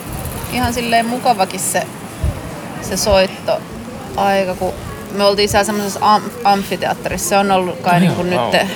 [0.54, 1.84] ihan silleen mukavakin se,
[2.82, 3.58] se soitto
[4.16, 4.74] aika, kun
[5.12, 7.30] me oltiin siellä semmoisessa am- amfiteatterissa.
[7.30, 8.56] Se on ollut kai no, niin kuin wow.
[8.56, 8.68] nyt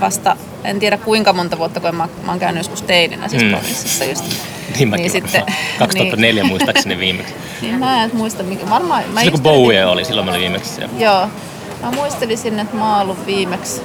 [0.00, 3.50] vasta, en tiedä kuinka monta vuotta, kun mä, mä oon käynyt joskus teininä siis mm.
[3.50, 4.24] provinssissa just.
[4.78, 5.42] Niin, mäkin niin sitten,
[5.78, 6.48] 2004 niin.
[6.48, 7.34] muistaakseni viimeksi.
[7.62, 9.02] niin mä en muista, mikä, varmaan...
[9.02, 10.94] Mä silloin kun Bowie oli, silloin mä olin viimeksi siellä.
[10.98, 11.28] Joo,
[11.82, 13.82] Mä muistelisin, että mä oon ollut viimeksi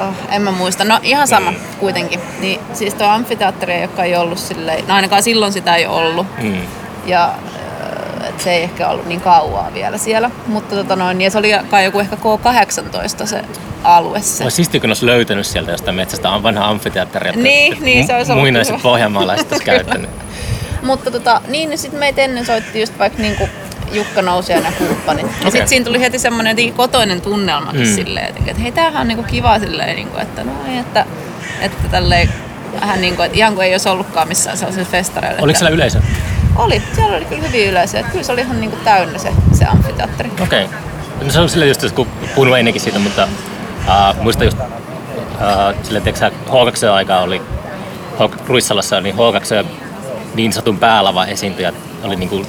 [0.00, 0.84] Oh, en mä muista.
[0.84, 1.56] No ihan sama mm.
[1.78, 2.20] kuitenkin.
[2.40, 6.26] Niin, siis tuo amfiteatteri, joka ei ollut silleen, no ainakaan silloin sitä ei ollut.
[6.42, 6.60] Mm.
[7.06, 10.30] Ja äh, et se ei ehkä ollut niin kauaa vielä siellä.
[10.46, 13.42] Mutta tota noin, ja se oli kai joku ehkä K18 se
[13.84, 14.20] alue.
[14.20, 14.44] Se.
[14.44, 17.32] Olisi siistiä, kun olisi löytänyt sieltä jostain metsästä on vanha amfiteatteri.
[17.32, 20.10] Niin, niin se olisi ollut Muinaiset pohjanmaalaiset olisi käyttänyt.
[20.82, 23.48] Mutta tota, niin, niin sitten meitä ennen soitti just vaikka niinku
[23.94, 25.24] Jukka nousi ja nämä kumppanit.
[25.24, 25.36] Okay.
[25.44, 27.94] Ja sitten siinä tuli heti semmoinen kotoinen tunnelmakin mm.
[27.94, 31.06] silleen, että hei tämähän on niinku kiva silleen, niinku, että no ei, että,
[31.60, 32.28] että tälleen
[32.80, 35.42] vähän niin kuin, että ihan kuin ei olisi ollutkaan missään sellaisessa festareilla.
[35.42, 36.00] Oliko siellä yleisö?
[36.56, 37.98] Oli, siellä oli kyllä hyvin yleisö.
[37.98, 40.30] Että kyllä se oli ihan niin kuin täynnä se, se amfiteatteri.
[40.42, 40.64] Okei.
[40.64, 40.78] Okay.
[41.24, 43.28] No se on silleen just, kun puhunut ennenkin siitä, mutta
[43.86, 47.42] uh, muista just uh, silleen, että H2-aikaa oli
[48.46, 49.66] Ruissalassa, niin H2
[50.34, 52.46] niin satun päälava esiintyjät oli niin kuin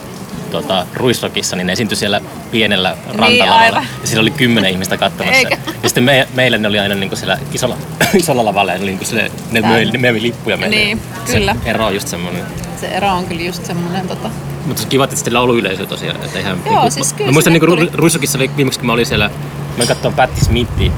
[0.62, 3.80] tuota, Ruissokissa, niin ne esiintyi siellä pienellä rantalavalla.
[3.80, 5.38] Niin, ja siellä oli kymmenen ihmistä katsomassa.
[5.38, 5.58] Eikä.
[5.84, 7.78] Ja sitten me, meille ne oli aina niin kuin siellä isolla,
[8.14, 10.76] isolla lavalla ja ne, niin kuin sille, ne, möi, ne möi lippuja meille.
[10.76, 11.56] Niin, kyllä.
[11.64, 12.44] Se ero on just semmoinen.
[12.82, 14.30] Se ero on kyllä just semmoinen tota...
[14.66, 16.24] Mutta se kiva, että sitten lauluyleisö tosiaan.
[16.24, 19.30] Että ihan, Joo, niin siis kyllä mä muistan niin Ruissokissa viimeksi, kun mä olin siellä,
[19.78, 20.92] mä katsoin Patti Smithi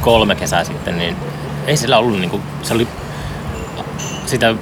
[0.00, 1.16] kolme kesää sitten, niin
[1.66, 2.88] ei sillä ollut niin kuin, se oli
[4.32, 4.54] sitä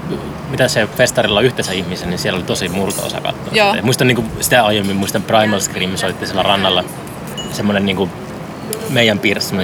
[0.51, 3.77] mitä se festarilla yhteensä ihmisiä, niin siellä oli tosi murto-osa katsoa.
[3.83, 6.85] Muistan niin kuin sitä aiemmin, muistan Primal Scream, soitti siellä rannalla
[7.53, 8.11] semmoinen niin kuin
[8.89, 9.57] meidän piirissä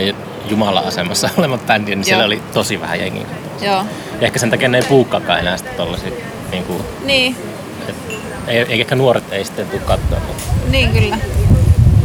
[0.51, 2.05] jumala-asemassa oleva bändi, niin Joo.
[2.05, 3.27] siellä oli tosi vähän jengiä.
[3.63, 3.85] Joo.
[4.21, 6.11] Ja ehkä sen takia ne ei puukkaakaan enää sitten tollasia.
[6.51, 6.65] Niin.
[6.65, 7.37] Kuin, niin.
[7.89, 7.97] Et,
[8.47, 10.21] ei, ei, ehkä nuoret ei sitten tule katsoa.
[10.27, 10.43] Mutta.
[10.71, 11.19] Niin kyllä.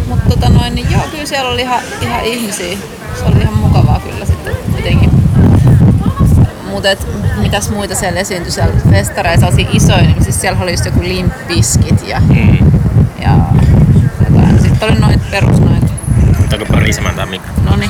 [0.08, 2.78] Mutta tota noin, niin joo, kyllä siellä oli ihan, ihan ihmisiä.
[3.20, 5.21] se oli ihan mukavaa kyllä sitten jotenkin.
[6.72, 6.88] Mutta
[7.38, 12.08] mitäs muita siellä esiintyi siellä festareissa, sellaisia isoja, niin siis siellä oli just joku limppiskit
[12.08, 12.58] ja, Mm.
[13.22, 13.30] ja
[14.30, 14.60] jotain.
[14.62, 15.84] Sitten oli noit perus noit,
[16.54, 17.54] Onko parisemään tää mikro?
[17.64, 17.90] noni,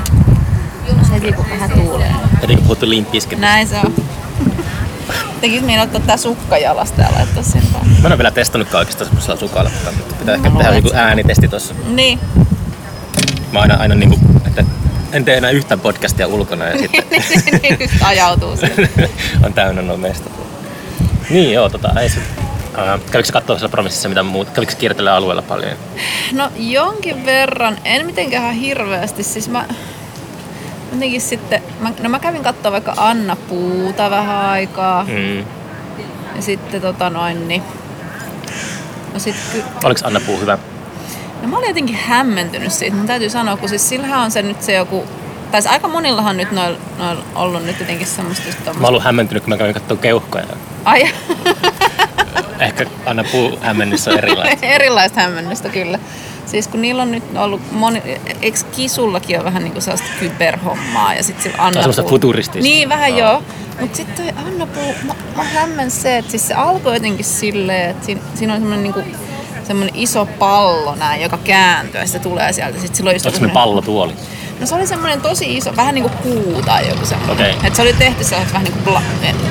[1.14, 2.12] heti kun vähän tuulee.
[2.42, 3.42] Heti kun puhuttu limppiskin.
[3.42, 3.94] Näin se on.
[5.42, 7.88] Tekis mieli ottaa tää sukka jalasta ja laittaa sen vaan.
[7.88, 10.98] Mä en ole vielä testannutkaan oikeastaan semmoisella sukalla, mutta pitää ehkä No, tehdä olet joku
[10.98, 11.74] äänitesti tossa.
[11.88, 12.20] Niin.
[13.52, 14.20] Mä aina, aina niinku,
[15.14, 17.04] en tee enää yhtään podcastia ulkona ja sitten
[17.62, 18.90] niin just ajautuu siihen.
[19.46, 20.34] on täynnä noin mestat.
[21.30, 22.08] Niin joo, tota, ei.
[22.08, 24.52] Uh, kävikö sä katsomassa promississa mitä muuta?
[24.52, 25.72] Kävikö sä kiertelemään alueella paljon?
[26.32, 29.24] No jonkin verran, en mitenkään hirveästi.
[29.24, 29.66] Siis mä
[30.94, 35.04] jotenkin sitten, mä, no mä kävin katsoa vaikka Anna Puuta vähän aikaa.
[35.04, 35.38] Mm.
[36.36, 37.64] Ja sitten tota noin, niin...
[39.14, 40.58] No sit ky- Oliko Anna Puu hyvä?
[41.42, 44.62] No mä olin jotenkin hämmentynyt siitä, mun täytyy sanoa, kun siis sillähän on se nyt
[44.62, 45.06] se joku...
[45.52, 49.04] Tai aika monillahan nyt noilla noil ollut nyt jotenkin semmoista just Mä oon tommoista...
[49.04, 50.46] hämmentynyt, kun mä kävin katsomaan keuhkoja.
[50.86, 51.04] Ai,
[52.60, 54.66] Ehkä Anna Puu hämmennyssä on erilaista.
[54.76, 56.00] erilaista hämmennystä kyllä.
[56.46, 58.02] Siis kun niillä on nyt ollut moni,
[58.42, 62.64] eikö Kisullakin ole vähän niinku sellaista kyberhommaa ja sitten sillä Anna Tai semmoista Puu- futuristista.
[62.70, 63.32] Niin, vähän Joo.
[63.32, 63.44] joo.
[63.80, 67.90] Mutta sitten toi Anna Puu, mä, mä hämmän se, että siis se alkoi jotenkin silleen,
[67.90, 69.02] että siinä, siinä on semmoinen niinku,
[69.72, 72.80] semmoinen iso pallo näin, joka kääntyy ja se tulee sieltä.
[72.80, 74.14] Sitten silloin just Onko semmoinen pallotuoli?
[74.60, 77.36] No se oli semmoinen tosi iso, vähän niinku kuu tai joku semmoinen.
[77.36, 77.52] Okei.
[77.56, 77.68] Okay.
[77.68, 79.02] Et se oli tehty sellaiseksi vähän niinku bla,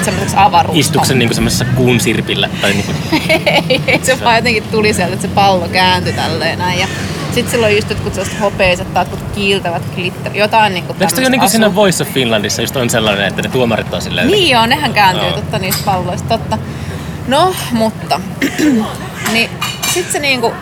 [0.05, 0.79] semmoiseksi avaruus.
[0.79, 2.49] Istuuko se niinku semmoisessa kuun sirpillä?
[2.61, 2.93] Tai niinku,
[3.87, 6.79] ei, se vaan jotenkin tuli sieltä, että se pallo kääntyi tälleen näin.
[6.79, 6.87] Ja
[7.35, 11.31] sitten sillä on just jotkut sellaiset hopeiset tai jotkut kiiltävät glitter, jotain niinku Eikö toi
[11.31, 14.27] niinku siinä Voice of Finlandissa just on sellainen, että ne tuomarit on silleen...
[14.27, 15.37] Niin joo, nehän kääntyy Joo.
[15.37, 16.59] totta niistä palloista, totta.
[17.27, 18.21] No, mutta.
[19.33, 19.51] niin
[19.95, 20.53] sit se niinku,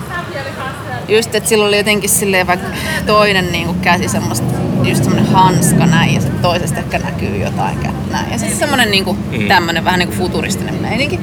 [1.08, 2.66] just että sillä oli jotenkin silleen vaikka
[3.06, 4.46] toinen niinku käsi semmoista,
[4.84, 7.78] just semmonen hanska näin ja sit toisesta ehkä näkyy jotain
[8.10, 8.32] näin.
[8.32, 9.48] Ja sitten semmonen niinku Mm.
[9.48, 11.20] tämmönen vähän niinku futuristinen meininki.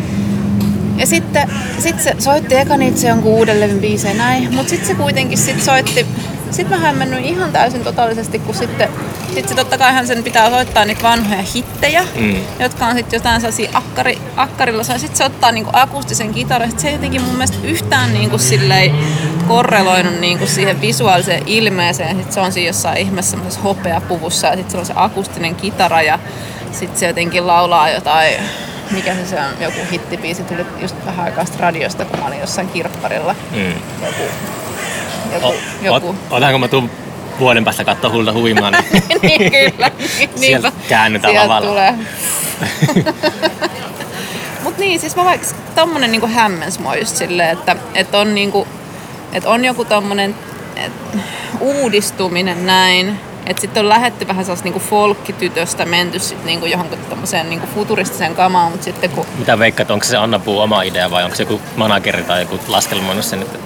[0.97, 1.49] Ja sitten
[1.79, 5.37] sit se soitti eka niitä se jonkun uuden levyn biisejä näin, mutta sitten se kuitenkin
[5.37, 6.05] sit soitti,
[6.55, 8.89] sit mä hämmennyin ihan täysin totaalisesti, kun sitten
[9.33, 12.35] sit se totta kaihan sen pitää soittaa niitä vanhoja hittejä, Mm.
[12.59, 14.83] jotka on sitten jotain sellaisia akkari, akkarilla.
[14.83, 16.69] Sitten se ottaa niinku akustisen kitaran.
[16.69, 18.95] Sit se ei jotenkin mun mielestä yhtään niinku silleen
[19.47, 22.15] korreloinut niinku siihen visuaaliseen ilmeeseen.
[22.15, 26.01] Sitten se on siinä jossain ihmeessä semmoisessa hopeapuvussa ja sitten se on se akustinen kitara
[26.01, 26.19] ja
[26.71, 28.33] sitten se jotenkin laulaa jotain
[28.91, 32.39] mikä se, se on, joku hittibiisi tuli just vähän aikaa sitten radiosta, kun mä olin
[32.39, 33.35] jossain kirpparilla.
[33.51, 33.73] Mm.
[34.05, 34.23] Joku,
[35.35, 36.09] joku, O, joku.
[36.09, 36.91] ot, otanko mä tuun
[37.39, 39.91] vuoden päästä katsoa hulta huimaan, niin niin kyllä.
[40.19, 41.69] Niin, Sieltä käännytään Sieltä lavalla.
[41.69, 41.93] tulee.
[44.63, 48.67] Mut niin, siis mä vaikka tommonen niinku hämmens mua just silleen, että, että on niinku,
[49.33, 50.35] että on joku tommonen
[50.75, 50.91] et,
[51.59, 53.19] uudistuminen näin.
[53.45, 58.35] Että sitten on lähetty vähän sellaista niinku folkkitytöstä menty sit niinku johonkin tommoseen niinku futuristiseen
[58.35, 61.43] kamaan, mutta sitten kun mitä veikkaat, onko se Anna Puu oma idea vai onko se
[61.43, 63.59] joku manageri tai joku laskelmoinut sen, että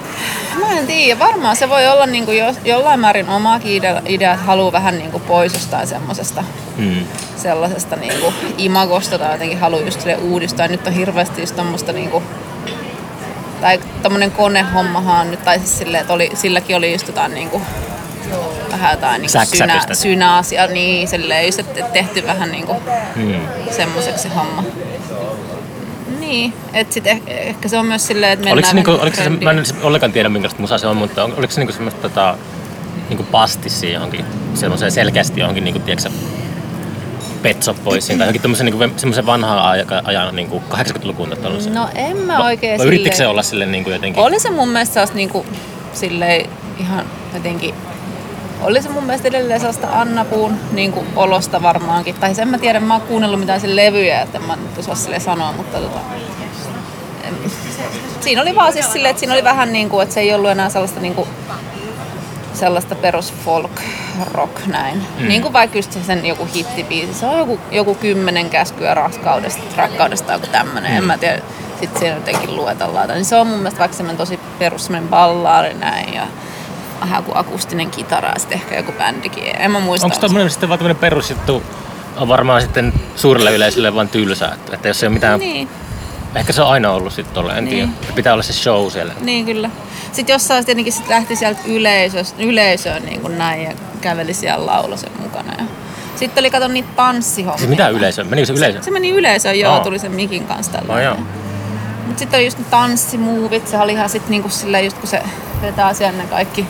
[0.60, 4.44] Mä en tiedä, varmaan se voi olla niinku jo, jollain määrin omaakin idea, idea että
[4.44, 6.44] haluaa vähän niinku pois jostain semmosesta
[6.76, 7.04] mm.
[7.36, 10.68] sellaisesta niinku imagosta tai jotenkin haluaa just sille uudistaa.
[10.68, 12.22] Nyt on hirveästi just tommoista niinku,
[13.60, 17.62] tai tommonen konehommahan nyt, tai siis silleen, että oli, silläkin oli just jotain niinku,
[18.70, 21.08] vähän jotain niinku synä, synaasia, niin
[21.46, 22.76] just, että tehty vähän niinku
[23.16, 23.34] Mm.
[23.70, 24.64] semmoiseksi se homma.
[26.18, 29.16] Niin, että sit ehkä, ehkä se on myös silleen, että mennään Oliko se, niinku, oliko
[29.16, 32.00] se, mä en ollenkaan tiedä minkälaista musaa se on, mutta on, oliko se niinku semmoista
[32.02, 32.36] tota,
[33.08, 36.10] niinku pastissia johonkin, semmoiseen selkeästi johonkin, niinku, tiedätkö,
[37.42, 41.74] Pet Shop Boysiin tai johonkin tämmöisen niinku, semmoisen vanhaan ajan, ajan niinku 80-lukuun tai tollasen.
[41.74, 44.22] No en mä oikein Vai yrittikö se olla silleen niinku jotenkin?
[44.22, 45.46] Oli se mun mielestä sellaista niinku,
[45.92, 46.50] silleen
[46.80, 47.04] ihan
[47.34, 47.74] jotenkin...
[48.62, 52.14] Oli se mun mielestä edelleen sellaista Anna Puun niinku, olosta varmaankin.
[52.14, 55.20] Tai sen mä tiedän, mä oon kuunnellut mitään sen levyjä, että mä nyt osaa sille
[55.20, 55.98] sanoa, mutta tota,
[58.20, 60.50] siinä oli vaan siis silleen, että siinä oli vähän niin kuin, että se ei ollut
[60.50, 61.28] enää sellaista niin kuin,
[62.54, 63.80] sellaista perus folk
[64.32, 65.06] rock näin.
[65.18, 65.28] Mm.
[65.28, 67.14] Niin kuin vaikka just sen joku hittibiisi.
[67.14, 70.90] Se on joku, joku kymmenen käskyä rakkaudesta, rakkaudesta joku tämmönen.
[70.90, 70.98] Mm.
[70.98, 71.42] En mä tiedä.
[71.80, 73.08] Sitten siinä jotenkin luetellaan.
[73.08, 76.14] Niin se on mun mielestä vaikka semmoinen tosi perus semmoinen ballaari näin.
[76.14, 76.26] Ja
[77.00, 79.44] vähän joku akustinen kitara ja sitten ehkä joku bändikin.
[79.58, 80.06] En mä muista.
[80.06, 81.62] Onko tommonen sitten vaan tämmönen perusjuttu,
[82.16, 85.68] on varmaan sitten suurelle yleisölle vaan tylsää, että, että jos ei ole mitään, niin.
[86.34, 87.90] Ehkä se on aina ollut sitten tolle, en Niin.
[88.00, 88.12] tiedä.
[88.14, 89.12] Pitää olla se show siellä.
[89.20, 89.70] niin kyllä.
[90.12, 95.10] Sitten jossain tietenkin sit lähti sieltä yleisöstä, yleisöön niin kuin näin ja käveli siellä laulosen
[95.22, 95.52] mukana.
[95.58, 95.64] Ja
[96.16, 97.58] sitten oli kato niitä tanssihommia.
[97.58, 98.24] Siis mitä yleisö?
[98.24, 98.82] Menikö se yleisö?
[98.82, 99.80] Se meni yleisöön, joo, Aa.
[99.80, 100.92] tuli sen mikin kanssa tällä.
[100.94, 101.16] Oh, joo.
[102.10, 105.22] Mut sitten oli just ne tanssimuuvit, se oli ihan sit niinku silleen just kun se
[105.62, 106.66] vetää siellä ne kaikki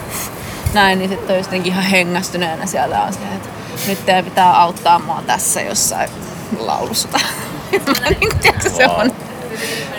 [0.73, 3.49] näin, niin sitten olisi jotenkin ihan hengästyneenä siellä on se, että
[3.87, 6.09] nyt teidän pitää auttaa mua tässä jossain
[6.59, 7.07] laulussa.
[7.11, 7.19] Mä
[8.09, 9.11] niin kuin, tiedätkö, se on.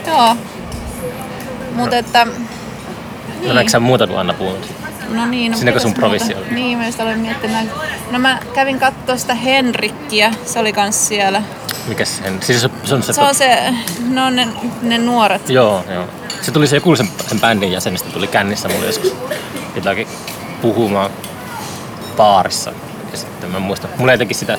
[0.06, 0.36] Joo.
[1.74, 2.26] Mutta että...
[3.46, 4.56] No näetkö sä muuta kuin Anna Puun?
[5.12, 6.46] No niin, no Siinäkö sun provissio oli?
[6.50, 7.70] Niin, mä just aloin miettimään.
[8.10, 11.42] No mä kävin kattoo sitä Henrikkiä, se oli kans siellä.
[11.88, 12.42] Mikäs sen?
[12.42, 13.12] Siis se, se on se...
[13.12, 13.74] Se on se,
[14.08, 14.48] no ne,
[14.82, 15.48] ne nuoret.
[15.50, 16.04] Joo, joo.
[16.42, 19.16] Se tuli se joku sen, sen bändin jäsenistä tuli kännissä mulle joskus
[19.76, 20.08] jotakin
[20.62, 21.10] puhumaan
[22.16, 22.72] baarissa.
[23.12, 24.58] Ja sitten mä muistan, mulla ei teki sitä,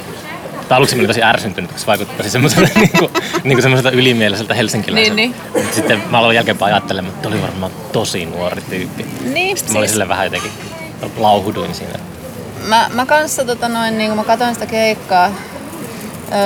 [0.70, 3.12] tai aluksi mä olin tosi ärsyntynyt, koska se vaikutti tosi semmoiselta, niinku,
[3.44, 5.16] niinku semmoiselta ylimieliseltä helsinkiläiseltä.
[5.16, 9.06] Niin, Mut Sitten mä aloin jälkeenpäin ajattelemaan, että oli varmaan tosi nuori tyyppi.
[9.34, 10.52] Niin, Sitten mä olin sille vähän jotenkin,
[11.18, 12.00] lauhuduin siinä.
[12.68, 15.32] Mä, mä kanssa tota noin, niin kun mä katsoin sitä keikkaa,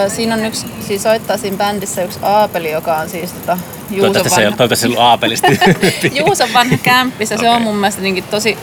[0.08, 3.58] siinä on yksi, siis soittaa siinä bändissä yksi Aapeli, joka on siis tota
[3.90, 5.60] Juuson Toivottavasti vanha, toivottavasti se ollut aapelisti.
[6.20, 8.58] Juuson vanha kämppis ja se on mun mielestä jotenkin tosi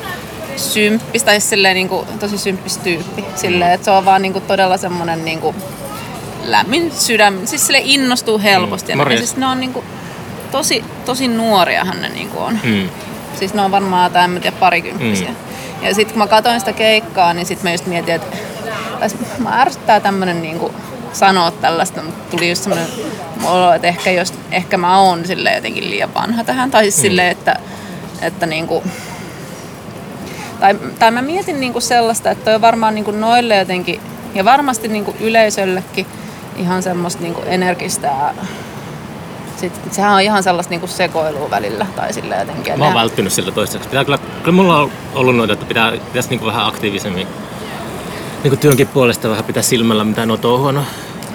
[0.57, 3.24] symppis tai silleen niin kuin, tosi symppis tyyppi.
[3.35, 5.57] Silleen, että se on vaan niin kuin, todella semmonen niin kuin,
[6.45, 8.93] lämmin sydäm, siis sille innostuu helposti.
[8.95, 9.85] Mm, Ja siis ne on niin kuin,
[10.51, 12.59] tosi, tosi nuoriahan ne niin kuin on.
[12.65, 12.89] mm.
[13.39, 15.29] Siis ne on varmaan jotain, en tiedä, parikymppisiä.
[15.29, 15.37] Mm.
[15.87, 18.37] Ja sitten kun mä katsoin sitä keikkaa, niin sitten mä just mietin, että
[19.39, 20.75] mä ärsyttää tämmönen niinku
[21.13, 22.89] sanoa tällaista, mutta tuli just semmoinen
[23.45, 26.71] olo, että ehkä, jos, ehkä mä oon sille jotenkin liian vanha tähän.
[26.71, 27.03] Tai siis Mm.
[27.03, 27.57] silleen, että,
[28.23, 28.83] että niinku,
[30.61, 34.01] tai, tai mä mietin niinku sellaista, että toi on varmaan niinku noille jotenkin,
[34.35, 36.07] ja varmasti niinku yleisöllekin
[36.57, 38.35] ihan semmoista niinku energistä ja
[39.57, 42.79] sit, sehän on ihan sellaista niinku sekoilua välillä tai sille jotenkin.
[42.79, 43.89] Mä oon välttynyt siltä toistaiseksi.
[43.89, 47.27] Pitää kyllä, kyllä mulla on ollut noita, että pitää, pitäisi niinku vähän aktiivisemmin
[48.43, 50.83] niinku työnkin puolesta vähän pitää silmällä, mitä nuo touhua no,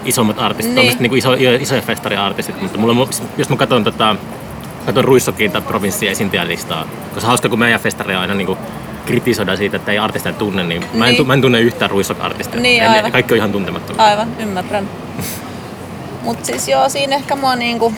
[0.06, 0.88] isommat artistit, Niin.
[0.88, 0.98] niin.
[1.00, 2.62] niinku iso, isoja festariartistit.
[2.62, 4.16] Mutta mulla, on- jos mä katson, tota,
[4.86, 8.58] katson Ruissokin tai provinssia esiintyjälistaa, koska hauska kun meidän festaria aina niinku
[9.10, 11.28] kritisoidaan siitä, että ei artisteja tunne, niin, mä, en, Niin.
[11.28, 12.60] mä en tunne yhtään Ruissok-artistia.
[12.60, 13.12] Niin, ne- aivan.
[13.12, 14.04] kaikki on ihan tuntemattomia.
[14.06, 14.90] Aivan, ymmärrän.
[16.24, 17.94] Mut siis joo, siinä ehkä mua niinku,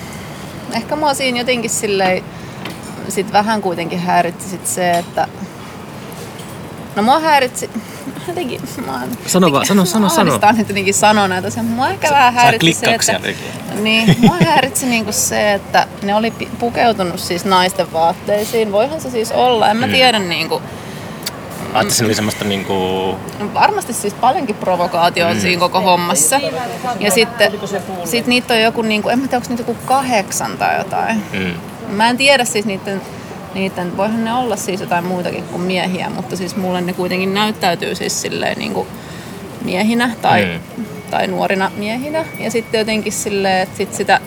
[0.74, 2.24] ehkä mua siinä jotenkin silleen,
[3.10, 5.28] sit vähän kuitenkin häiritsi sit se, että
[6.96, 7.70] No mua häiritsi,
[8.28, 10.40] jotenkin, mua, Sano vaan, sano, sano, sano.
[10.58, 13.20] nyt jotenkin sanoa näitä, se mua ehkä vähän Sä häiritsi se, että,
[13.82, 18.72] niin, mua häiritsi niinku se, että ne oli pukeutunut siis naisten vaatteisiin.
[18.72, 19.92] Voihan se siis olla, en mä Mm.
[19.92, 20.91] tiedä niinku, Ajattelin,
[21.80, 22.74] että siinä oli semmoista niinku...
[23.40, 25.40] No varmasti siis paljonkin provokaatioa mm.
[25.40, 26.40] siinä koko hommassa.
[27.00, 27.52] Ja sitten
[28.06, 31.24] sit niitä on joku, niinku, en mä tiedä, onko niitä joku kahdeksan tai jotain.
[31.34, 31.54] Mm.
[31.96, 33.02] Mä en tiedä siis niiden,
[33.54, 37.96] niiden, voihan ne olla siis jotain muutakin kuin miehiä, mutta siis mulle ne kuitenkin näyttäytyy
[37.96, 38.88] siis silleen niinku
[39.66, 40.86] miehinä tai, Mm.
[41.12, 42.26] tai nuorina miehinä.
[42.40, 44.20] Ja sitten jotenkin silleen, että sit sitä,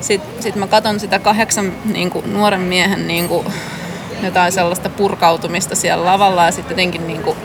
[0.00, 3.44] sit, sit mä katon sitä kahdeksan niinku, nuoren miehen niinku,
[4.22, 7.36] jotain sellaista purkautumista siellä lavalla ja sitten jotenkin niinku,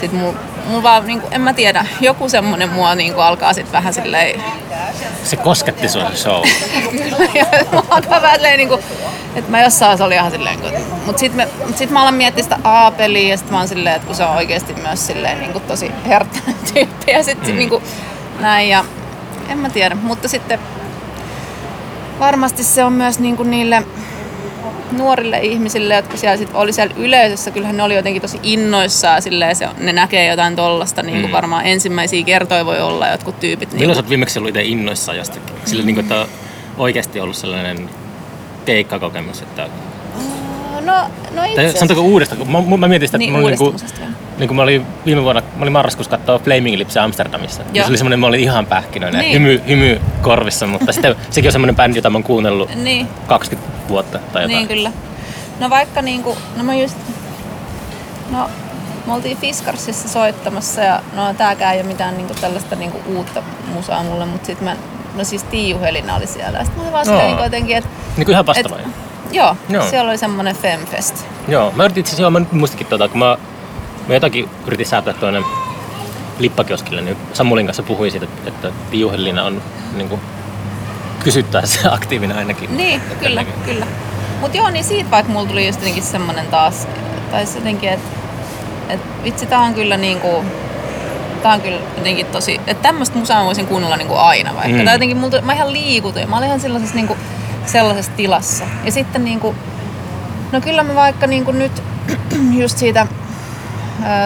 [0.00, 0.32] sit mul,
[0.66, 4.42] mul vaan, niinku, en mä tiedä, joku semmonen mua niinku alkaa sitten vähän silleen
[5.24, 6.44] Se kosketti se show.
[7.72, 8.80] Mä alkaa vähän silleen niinku,
[9.34, 10.70] että mä jossain se oli ihan silleen, kun,
[11.06, 13.96] mut sit, me, mut sit mä alan miettiä sitä A-peliä ja sit mä oon silleen,
[13.96, 17.56] että kun se on oikeesti myös silleen niinku tosi herttäinen tyyppi ja sit mm.
[17.56, 17.82] niinku
[18.40, 18.84] näin ja
[19.48, 20.58] en mä tiedä, mutta sitten
[22.18, 23.82] varmasti se on myös niinku niille
[24.92, 29.56] nuorille ihmisille, jotka siellä sit oli siellä yleisössä, kyllähän ne oli jotenkin tosi innoissaan silleen,
[29.56, 31.32] se, ne näkee jotain tollasta, niin kuin Mm.
[31.32, 33.72] varmaan ensimmäisiä kertoja voi olla jotkut tyypit.
[33.72, 35.54] Milloin Niin sä oot viimeksi ollut itse innoissaan jostakin?
[35.64, 36.26] Sillä niin kuin, että on
[36.78, 37.90] oikeasti ollut sellainen
[38.64, 39.68] keikkakokemus, että...
[40.80, 40.92] no,
[41.34, 44.27] no itse asiassa- sanotaanko uudesta, kun mä, mä mietin sitä, että Niin, uudesta niin joo.
[44.38, 47.62] Niin kuin mä olin viime vuonna, mä olin marraskuussa katsoa Flaming Lips Amsterdamissa.
[47.62, 47.84] Ja Joo.
[47.84, 49.32] se oli semmoinen, mä olin ihan pähkinöinen, Niin.
[49.32, 53.70] hymy, hymy korvissa, mutta sitten sekin on semmoinen bändi, jota mä oon kuunnellut Niin, 20
[53.88, 54.48] vuotta tai jotain.
[54.48, 54.92] niin kyllä.
[55.60, 56.96] No vaikka niinku, no mä just,
[58.30, 58.50] no
[59.06, 63.42] me oltiin Fiskarsissa soittamassa ja no tääkään ei ole mitään niinku tällaista niinku uutta
[63.74, 64.76] musaa mulle, mutta sit mä,
[65.14, 67.12] no siis Tiiu Helina oli siellä ja sit mä olin vaan Joo.
[67.14, 68.76] silleen niinku jotenkin, että Niin kuin ihan et, vastaava.
[69.32, 69.84] joo, Joo.
[69.90, 71.24] siellä oli semmonen Femfest.
[71.48, 73.36] Joo, mä yritin itse asiassa, joo, mä nyt muistakin tuota, kun mä,
[74.08, 75.42] mä jotakin yritin säätää tuonne
[76.38, 78.72] lippakioskille, niin Samulin kanssa puhuin siitä, että,
[79.12, 79.62] Helina on
[79.96, 80.20] niin kuin,
[81.24, 82.76] kysyttäessä aktiivinen ainakin.
[82.76, 83.54] Niin, Että kyllä, näkee.
[83.64, 83.86] kyllä.
[84.40, 86.88] Mut joo, niin siitä vaikka mulla tuli just jotenkin semmonen taas,
[87.30, 88.08] tai jotenkin, että
[88.88, 90.44] et vitsi tää on kyllä niinku,
[91.42, 94.78] tää on kyllä jotenkin tosi, että tämmöstä musaa mä voisin kuunnella niinku aina vaikka.
[94.78, 94.84] Mm.
[94.84, 97.16] Tai jotenkin mulla, mä ihan liikutin, mä olin ihan sellaisessa, niinku,
[97.66, 98.64] sellaisessa tilassa.
[98.84, 99.54] Ja sitten niinku,
[100.52, 101.82] no kyllä mä vaikka niinku nyt
[102.62, 103.06] just siitä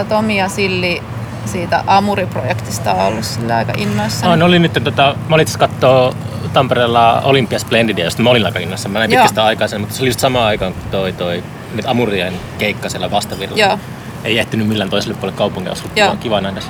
[0.08, 1.02] Tomi ja Silli
[1.44, 4.30] siitä Amuri-projektista on ollut sillä aika innoissani.
[4.30, 6.14] No, ne oli nyt, tota, mä olin kattoo
[6.52, 8.88] Tampereella Olympia Splendidia, josta mä olin aika innossa.
[8.88, 11.42] Mä näin pitkästä aikaa sen, mutta se oli just samaan aikaan kuin toi, toi
[11.74, 13.62] nyt Amurien keikka siellä vastavirralla.
[13.62, 13.78] Joo.
[14.24, 16.68] ei ehtinyt millään toiselle puolelle kaupunkia, olisi ollut kiva, kiva nähdä se.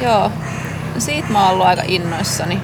[0.00, 0.30] Joo.
[0.94, 2.60] No siitä mä oon ollut aika innoissani.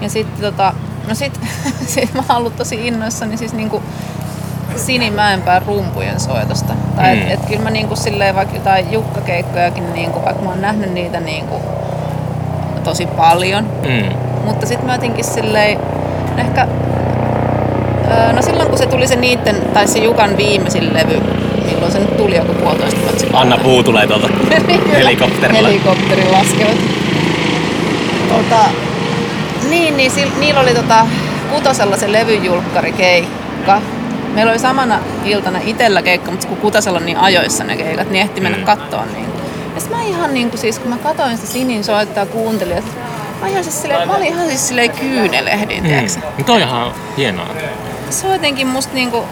[0.00, 0.72] Ja sitten tota,
[1.08, 1.40] no sit,
[1.94, 3.82] sit mä oon ollut tosi innoissani siis niinku
[4.78, 6.72] Sinimäenpään rumpujen soitosta.
[6.96, 7.22] Tai Mm.
[7.22, 11.20] et, et kyllä mä niinku silleen vaikka jotain jukkakeikkojakin, niinku, vaikka mä oon nähnyt niitä
[11.20, 11.60] niinku
[12.84, 14.16] tosi paljon, Mm.
[14.44, 15.78] mutta sitten mä jotenkin silleen,
[16.38, 16.66] ehkä,
[18.10, 21.20] öö, no silloin kun se tuli se niitten, tai se Jukan viimeisin levy,
[21.70, 23.38] milloin se nyt tuli joku puolitoista vuotta sitten.
[23.40, 24.28] Anna Puu tulee tuolta
[24.98, 25.68] helikopterilla.
[25.68, 26.76] Helikopterin laskevat.
[28.28, 28.64] Tota,
[29.70, 31.06] niin, niin niillä oli tota,
[31.54, 33.80] Kutosella se levyjulkkarikeikka.
[34.36, 38.22] Meillä oli samana iltana itellä keikka, mutta kun Kutosella on niin ajoissa ne keikat, niin
[38.22, 38.62] ehti mennä Mm.
[38.62, 38.66] mm.
[38.66, 39.12] kattoon.
[39.12, 39.26] Niin.
[39.74, 42.90] Ja mä ihan niin kuin, siis, kun mä katsoin sitä Sinin soittaa ja kuuntelin, että
[43.40, 45.88] mä, ihan siis silleen, mä olin ihan siis silleen kyynelehdin, mm.
[45.90, 46.22] Mm.
[46.38, 47.46] No toi on ihan hienoa.
[48.10, 49.24] Se on jotenkin musta niinku,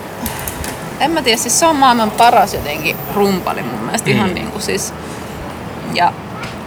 [1.00, 4.12] en mä tiedä, siis se on maailman paras jotenkin rumpali mun mielestä Mm.
[4.12, 4.16] mm.
[4.18, 4.94] ihan niinku siis.
[5.94, 6.12] Ja,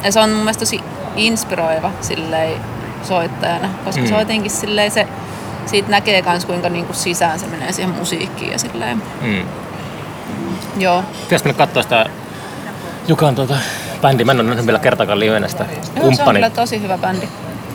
[0.04, 0.82] ja se on mun mielestä tosi
[1.16, 2.54] inspiroiva silleen
[3.04, 4.06] soittajana, koska Mm.
[4.06, 4.10] mm.
[4.10, 5.08] se on jotenkin silleen se,
[5.68, 9.02] siitä näkee kans kuinka niinku sisään se menee siihen musiikkiin ja silleen.
[9.22, 9.44] Mm.
[10.78, 11.04] Joo.
[11.24, 12.06] Pitäis mennä katsoa sitä
[13.08, 13.54] Jukan tuota
[14.02, 14.24] bändi.
[14.24, 15.66] Mä en ole nähnyt vielä kertaakaan livenä sitä
[15.96, 17.26] Joo, se on kyllä tosi hyvä bändi.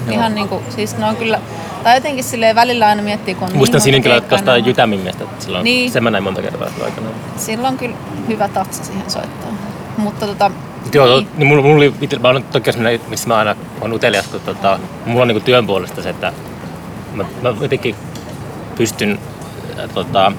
[0.07, 0.15] Joo.
[0.15, 1.41] Ihan niinku, siis ne on kyllä,
[1.83, 4.67] tai jotenkin silleen välillä aina miettii, kun on Muistan niin monta kyllä tuosta ne on-
[4.67, 5.25] Jytämin miestä.
[5.25, 5.91] että Silloin, Niin.
[5.91, 7.09] Sen mä näin monta kertaa silloin aikana.
[7.37, 7.95] Sillä on kyllä
[8.29, 9.51] hyvä tatsa siihen soittaa.
[9.97, 10.51] Mutta tota,
[10.93, 11.29] Joo, niin.
[11.37, 11.47] niin.
[11.47, 12.71] mulla, mulla oli, mä olen toki
[13.09, 16.33] missä mä aina olen utelias, kun tota, mulla on niinku työn puolesta se, että
[17.15, 17.95] mä, mä jotenkin
[18.77, 19.19] pystyn
[19.79, 20.33] äh, tota,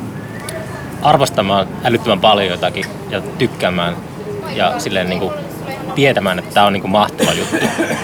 [1.01, 3.95] arvostamaan älyttömän paljon jotakin ja tykkäämään
[4.55, 5.33] ja silleen niinku
[5.95, 7.55] tietämään, että tämä on niinku mahtava juttu.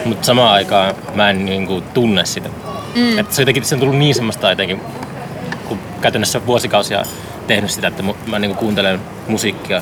[0.06, 2.50] Mutta samaan aikaan mä en niinku tunne sitä.
[2.96, 3.20] Mm.
[3.20, 4.82] Että se, jotenkin, se on tullut niin semmoista jotenkin,
[5.68, 7.04] kun käytännössä vuosikausia
[7.48, 9.82] tehnyt sitä, että mä niinku kuuntelen musiikkia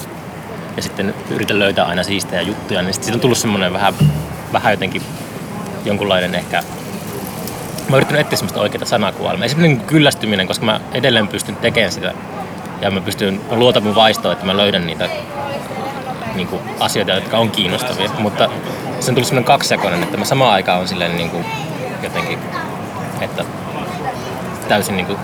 [0.76, 3.94] ja sitten yritän löytää aina siistejä juttuja, niin sitten siitä on tullut semmoinen vähän,
[4.54, 5.02] vähän jotenkin
[5.86, 6.64] jonkunlainen ehkä...
[7.90, 9.44] Mä oon yrittänyt etsiä semmoista oikeaa sanakuvailmaa.
[9.46, 12.14] Ei semmoinen niin kyllästyminen, koska mä edelleen pystyn tekemään sitä.
[12.82, 15.10] Ja mä pystyn, mä luotan mun vaistoon, että mä löydän niitä
[16.36, 18.10] niin kuin, asioita, jotka on kiinnostavia.
[18.20, 18.50] Mutta
[19.00, 21.46] se on tullut semmoinen kaksijakoinen, että mä samaan aikaan on silleen niin kuin,
[22.04, 22.40] jotenkin,
[23.22, 23.46] että
[24.68, 25.20] täysin niin kuin,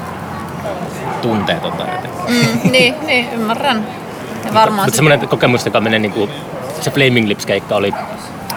[1.21, 2.21] tunteetonta jotenkin.
[2.27, 3.87] Mm, niin, niin, ymmärrän.
[4.45, 6.29] Ja varmaan Mutta semmoinen kokemus, joka menee niinku,
[6.81, 7.93] se Flaming Lips-keikka oli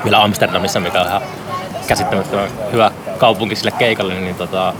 [0.04, 1.22] vielä Amsterdamissa, mikä on ihan
[1.86, 4.74] käsittämättömän hyvä kaupunki sille keikalle, niin tota,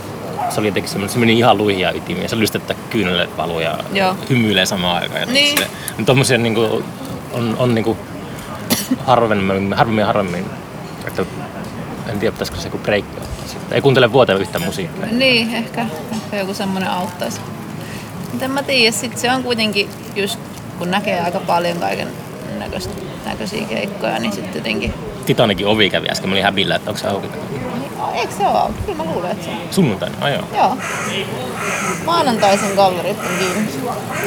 [0.49, 2.23] se oli jotenkin semmoinen, se meni ihan luihin ja ytimiin.
[2.23, 4.15] Ja se oli just, että kyyneleet valuu ja Joo.
[4.29, 5.33] hymyilee samaan aikaan.
[5.33, 5.57] Niin.
[5.57, 5.67] sille-
[5.97, 6.83] niin tommosia niinku,
[7.33, 7.97] on, on niinku
[9.05, 10.45] harvemmin, harvemmin, harvemmin,
[11.07, 11.25] että
[12.09, 13.05] en tiedä, pitäisikö se joku break
[13.45, 13.75] siitä.
[13.75, 15.05] Ei kuuntele vuoteen yhtä musiikkia.
[15.11, 17.41] Niin, ehkä, ehkä joku semmoinen auttaisi.
[18.31, 20.39] Mutta en mä tiedä, sit se on kuitenkin just,
[20.79, 22.07] kun näkee aika paljon kaiken
[23.25, 24.93] näköisiä keikkoja, niin sitten jotenkin...
[25.25, 27.27] Titanikin ovi kävi äsken, mä olin häbillä, että onko se auki.
[28.11, 28.81] Niin, eikö se ole auki?
[28.85, 29.57] Kyllä mä luulen, että se on.
[29.71, 30.43] Sunnuntaina, ai joo.
[30.57, 30.77] Joo.
[32.05, 33.69] Maanantaisin gallerit on kiinni.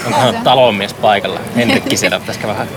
[0.06, 0.40] Onkohan se.
[0.44, 1.40] talonmies paikalla?
[1.56, 2.68] Henrikki siellä pitäisikö vähän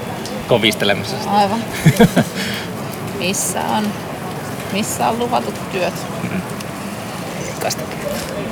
[0.47, 1.15] kovistelemassa.
[1.17, 1.31] sitä.
[1.31, 1.59] Aivan.
[3.19, 3.83] Missä on,
[4.73, 5.93] missä on luvatut työt?
[7.59, 7.81] Tästä.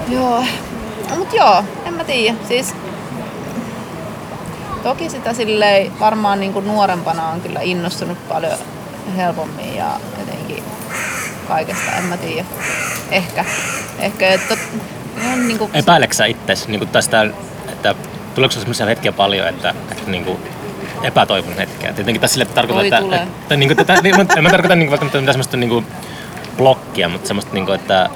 [0.10, 0.44] Joo.
[1.10, 2.38] No, mut joo, en mä tiedä.
[2.48, 2.76] Siis
[4.84, 8.58] toki sitä silleen varmaan niinku nuorempana on kyllä innostunut paljon
[9.18, 9.88] helpommin ja
[11.48, 12.46] kaikesta, en mä tiedä.
[13.12, 13.46] Ehkä.
[14.00, 14.58] Ehkä, että
[15.34, 17.30] on niinku, Epäileksä sä itse niin tästä,
[17.68, 17.96] että
[18.36, 20.38] tuleeko sellaisia hetkiä paljon, että, että niin kuin
[21.04, 21.94] epätoivon hetkeä?
[21.94, 23.24] Tietenkin tässä sille tarkoitan, Voi että, tulee.
[23.42, 25.86] että, niin kuin, tätä, niin, en mä tarkoita niin kuin, välttämättä mitään semmoista niin kuin
[26.58, 28.10] blokkia, mutta semmoista, niin kuin, että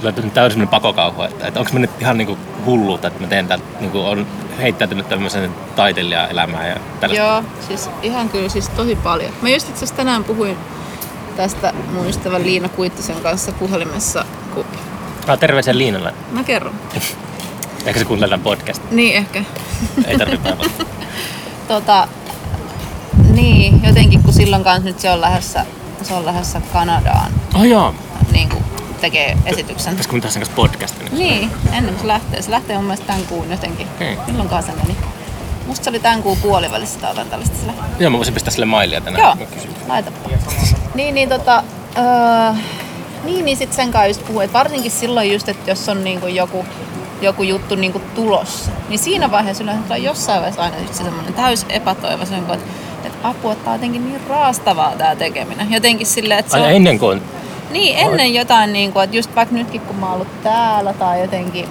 [0.00, 3.26] tulee täysin semmoinen pakokauhu, että, että onko mä nyt ihan niin kuin hulluutta, että mä
[3.26, 4.26] teen täältä, niin kuin on
[4.60, 7.24] heittäytynyt tämmöisen taiteilijan elämään ja tällaista.
[7.24, 9.32] Joo, siis ihan kyllä siis tosi paljon.
[9.42, 10.56] Mä just itse asiassa tänään puhuin
[11.36, 14.24] tästä mun ystävän Liina Kuittisen kanssa puhelimessa,
[14.54, 14.64] kun
[15.26, 16.14] Ah, terveisiä Liinalle.
[16.30, 16.74] mä kerron.
[17.86, 18.82] Ehkä se kuuntelee tämän podcast.
[18.90, 19.44] Niin ehkä.
[20.06, 20.66] Ei tarvitse päivää.
[21.68, 22.08] Tota,
[23.34, 25.66] niin, jotenkin kun silloin kanssa nyt se on lähdössä,
[26.02, 27.94] se on lähdössä Kanadaan Oh joo.
[28.32, 28.64] niin kuin
[29.00, 29.92] tekee esityksen.
[29.92, 31.08] Pitäisikö me tehdä sen kanssa podcastin?
[31.18, 32.42] Niin, ennen kuin se lähtee.
[32.42, 33.86] Se lähtee mun mielestä tämän kuun jotenkin.
[33.94, 34.16] Okei.
[34.26, 34.96] Milloinkaan se meni?
[35.66, 37.82] Musta se oli tämän kuun puolivälissä tai jotain tällaista lähti.
[37.98, 39.38] Joo, mä voisin pistää sille mailia tänään.
[39.38, 39.48] Joo,
[39.88, 40.16] laitapa.
[40.94, 41.64] Niin, niin tota...
[41.98, 42.54] Öö,
[43.24, 46.26] niin, niin sit sen kanssa just puhuin, että varsinkin silloin just, että jos on niinku
[46.26, 46.64] joku,
[47.20, 51.34] joku juttu niinku tulossa, niin siinä vaiheessa yleensä tulee jossain vaiheessa aina just se semmoinen
[51.34, 52.66] täys epätoivo, sen kun, että,
[53.04, 55.72] että apua, että tää on jotenkin niin raastavaa tää tekeminen.
[55.72, 57.22] Jotenkin silleen, että se on, Ai ennen kuin on
[57.70, 61.20] niin, ennen jotain, niin kuin, että just vaikka nytkin kun mä oon ollut täällä tai
[61.20, 61.68] jotenkin,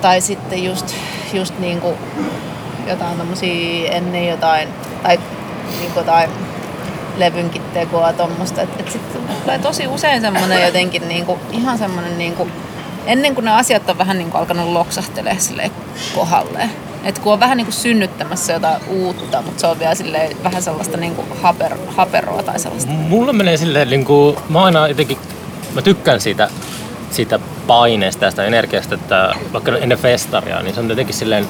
[0.00, 0.94] tai sitten just,
[1.32, 1.96] just niin kuin
[2.88, 4.68] jotain tommosia ennen jotain
[5.02, 5.18] tai
[5.80, 6.30] niinku jotain
[7.16, 8.62] levynkin tekoa tuommoista.
[8.62, 12.48] Että et sitten tulee tosi usein semmoinen jotenkin niinku, ihan semmoinen niinku,
[13.06, 15.70] ennen kuin ne asiat on vähän niinku alkanut loksahtelee sille
[16.14, 16.70] kohdalleen.
[17.04, 20.96] Et kun on vähän niinku synnyttämässä jotain uutta, mutta se on vielä silleen, vähän sellaista
[20.96, 22.92] niinku haper, haperoa tai sellaista.
[22.92, 25.18] Mulla menee silleen, niin kuin, mä aina jotenkin,
[25.74, 26.48] mä tykkään siitä,
[27.10, 31.48] siitä paineesta ja sitä energiasta, että vaikka ennen festaria, niin se on jotenkin silleen,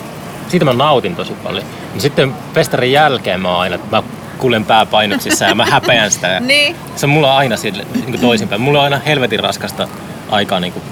[0.49, 1.65] siitä mä nautin tosi paljon.
[1.93, 4.03] Niin sitten festarin jälkeen mä aina, mä
[4.39, 6.29] kuljen pääpainoksissa ja mä häpeän sitä.
[6.35, 6.77] Ja Niin.
[6.97, 8.61] Se on mulla aina sille, niin kuin toisinpäin.
[8.61, 9.89] Mulla on aina helvetin raskasta
[10.31, 10.83] aikaa niin kuin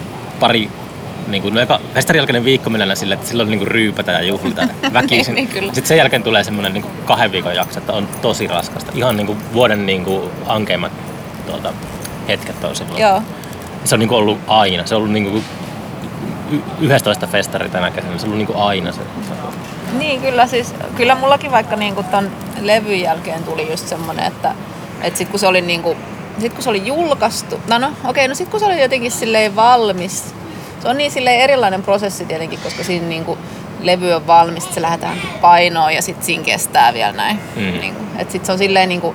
[0.40, 0.68] pari
[1.26, 4.22] niin kuin, no eka, festarin jälkeinen viikko mennään sille, että silloin niin kuin ryypätä ja
[4.22, 5.34] juhlita väkisin.
[5.34, 5.74] Niin, kyllä.
[5.74, 8.92] Sitten sen jälkeen tulee semmoinen niin kuin kahden viikon jakso, että on tosi raskasta.
[8.94, 10.92] Ihan niin kuin vuoden niin kuin ankeimmat
[11.46, 11.72] tuota,
[12.28, 13.00] hetket on silloin.
[13.00, 13.22] Joo.
[13.84, 14.86] Se on niin kuin ollut aina.
[14.86, 15.44] Se on ollut niin kuin
[16.80, 18.18] 11 festari tänä kesänä.
[18.18, 19.00] Se on niin kuin aina se.
[19.98, 22.30] Niin, kyllä siis, kyllä mullakin vaikka niinku ton
[22.61, 24.55] levyn jälkeen tuli just semmonen, että,
[25.03, 25.96] että sit kun se oli niinku,
[26.38, 29.11] sit kun se oli julkaistu, no no okei, okay, no sit kun se oli jotenkin
[29.11, 30.34] silleen valmis,
[30.82, 33.38] se on niin silleen erilainen prosessi tietenkin, koska siinä niinku
[33.80, 37.38] levy on valmis, se lähdetään painoon ja sit siinä kestää vielä näin.
[37.57, 37.62] Mm.
[37.62, 39.14] Niinku, et sit se on silleen niinku,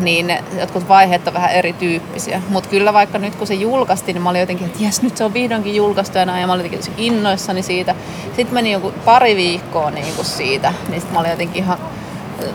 [0.00, 2.42] niin ne jotkut vaiheet on vähän erityyppisiä.
[2.48, 5.24] Mutta kyllä vaikka nyt kun se julkaistiin, niin mä olin jotenkin, että jes, nyt se
[5.24, 6.40] on vihdoinkin julkaistu ja näin.
[6.40, 7.94] Ja mä olin jotenkin innoissani siitä.
[8.26, 11.78] Sitten meni joku pari viikkoa niin kuin siitä, niin sitten mä olin jotenkin ihan...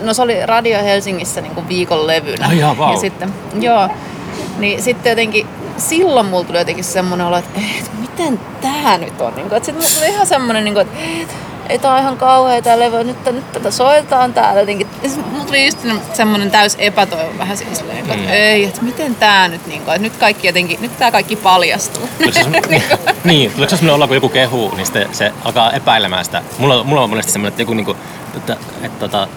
[0.02, 2.48] No se oli Radio Helsingissä niin kuin viikon levynä.
[2.48, 2.94] Ai jaa, vau.
[2.94, 3.90] Ja sitten, joo.
[4.58, 9.36] Niin sitten jotenkin, silloin mulla tuli jotenkin semmoinen olo, että, et, miten tää nyt on?
[9.36, 11.36] Niin kuin, että sitten mulla tuli ihan semmoinen, niin kuin, että et,
[11.72, 14.88] ei tää on ihan kauhea tää levy, nyt, nyt tätä soitetaan täällä jotenkin.
[15.08, 15.78] Sit mulla tuli just
[16.14, 18.28] semmoinen täys epätoivo vähän siis, että Mm.
[18.30, 22.10] ei, että miten tää nyt, niin kuin, että nyt kaikki jotenkin, nyt tää kaikki paljastuu.
[22.18, 22.84] Tuleeko se semmoinen-
[23.24, 26.42] niin, tuleeko se semmoinen olla, kun joku kehuu, niin sitten se alkaa epäilemään sitä.
[26.58, 27.96] Mulla, mulla on monesti semmoinen, että joku niinku,
[28.38, 29.28] että, että, tota,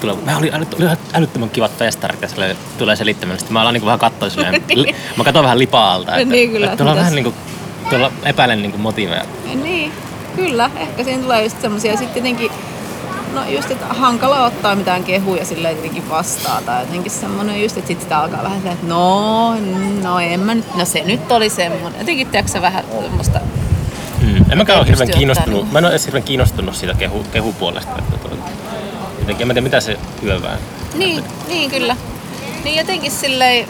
[0.00, 3.38] tulee, mä oli, oli älyttömän kivat festarit ja sille tulee selittämään.
[3.38, 6.16] Sitten mä alan niinku vähän katsoa silleen, li, mä katson vähän lipaalta.
[6.16, 7.34] Että, Niin, kyllä, Että tuolla vähän niinku,
[7.90, 9.24] tuolla epäilen niinku motiiveja.
[9.54, 9.92] Niin,
[10.36, 10.70] kyllä.
[10.76, 11.96] Ehkä siinä tulee just semmosia.
[11.96, 12.50] Sitten jotenkin,
[13.34, 16.64] no just, että hankala ottaa mitään kehuja silleen jotenkin vastaan.
[16.64, 19.54] Tai jotenkin semmonen just, että sit sitä alkaa vähän silleen, että no,
[20.02, 21.98] no en mä nyt, no se nyt oli semmonen.
[22.00, 23.40] Jotenkin tiedätkö vähän semmoista,
[24.20, 24.44] Mm.
[24.50, 27.90] En mäkään ole hirveän kiinnostunut, ottaa mä en ole edes hirveän kiinnostunut siitä kehu, kehupuolesta.
[27.98, 28.38] Että toi,
[29.18, 30.56] jotenkin, en mä tiedä mitä se hyövää.
[30.94, 31.96] niin, niin kyllä.
[32.64, 33.68] Niin jotenkin silleen,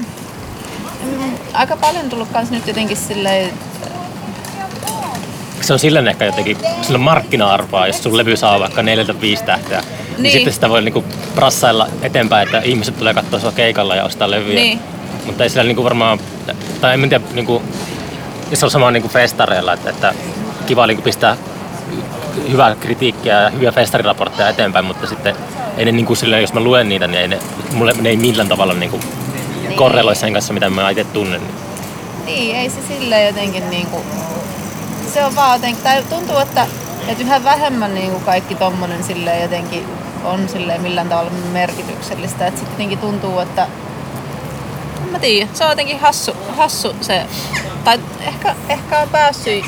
[1.02, 3.50] mm, aika paljon tullut kans nyt jotenkin silleen,
[5.60, 8.84] se on silleen ehkä jotenkin, sillä on markkina-arvoa, jos sun levy saa vaikka 4-5
[9.46, 9.80] tähteä.
[9.80, 10.22] Niin.
[10.22, 10.32] Niin.
[10.32, 11.04] sitten sitä voi niinku
[11.34, 14.60] prassailla eteenpäin, että ihmiset tulee katsoa sua keikalla ja ostaa levyjä.
[14.60, 14.80] Niin.
[15.26, 16.20] Mutta ei sillä niinku varmaan,
[16.80, 17.62] tai en tiedä, niinku,
[18.54, 20.14] se on sama niinku festareilla, että, että
[20.66, 21.36] kiva niinku pistää
[22.50, 25.34] hyvää kritiikkiä ja hyviä festariraportteja eteenpäin, mutta sitten
[25.76, 27.38] ei ne niinku silleen, jos mä luen niitä, niin ei ne,
[27.72, 29.00] mulle ne ei millään tavalla niinku
[29.62, 29.76] Niin.
[29.78, 31.40] korreloi sen kanssa, mitä mä itse tunnen.
[32.26, 34.04] Niin, ei se silleen jotenkin niinku...
[35.14, 35.82] Se on vaan jotenkin...
[35.82, 36.66] Tai tuntuu, että,
[37.08, 39.86] että yhä vähemmän niinku kaikki tommonen silleen jotenkin
[40.24, 42.46] on silleen millään tavalla merkityksellistä.
[42.46, 43.66] Että sitten jotenkin tuntuu, että...
[45.04, 47.26] En mä tiedä, se on jotenkin hassu, hassu se...
[47.84, 49.64] Tai ehkä, ehkä on päässyt...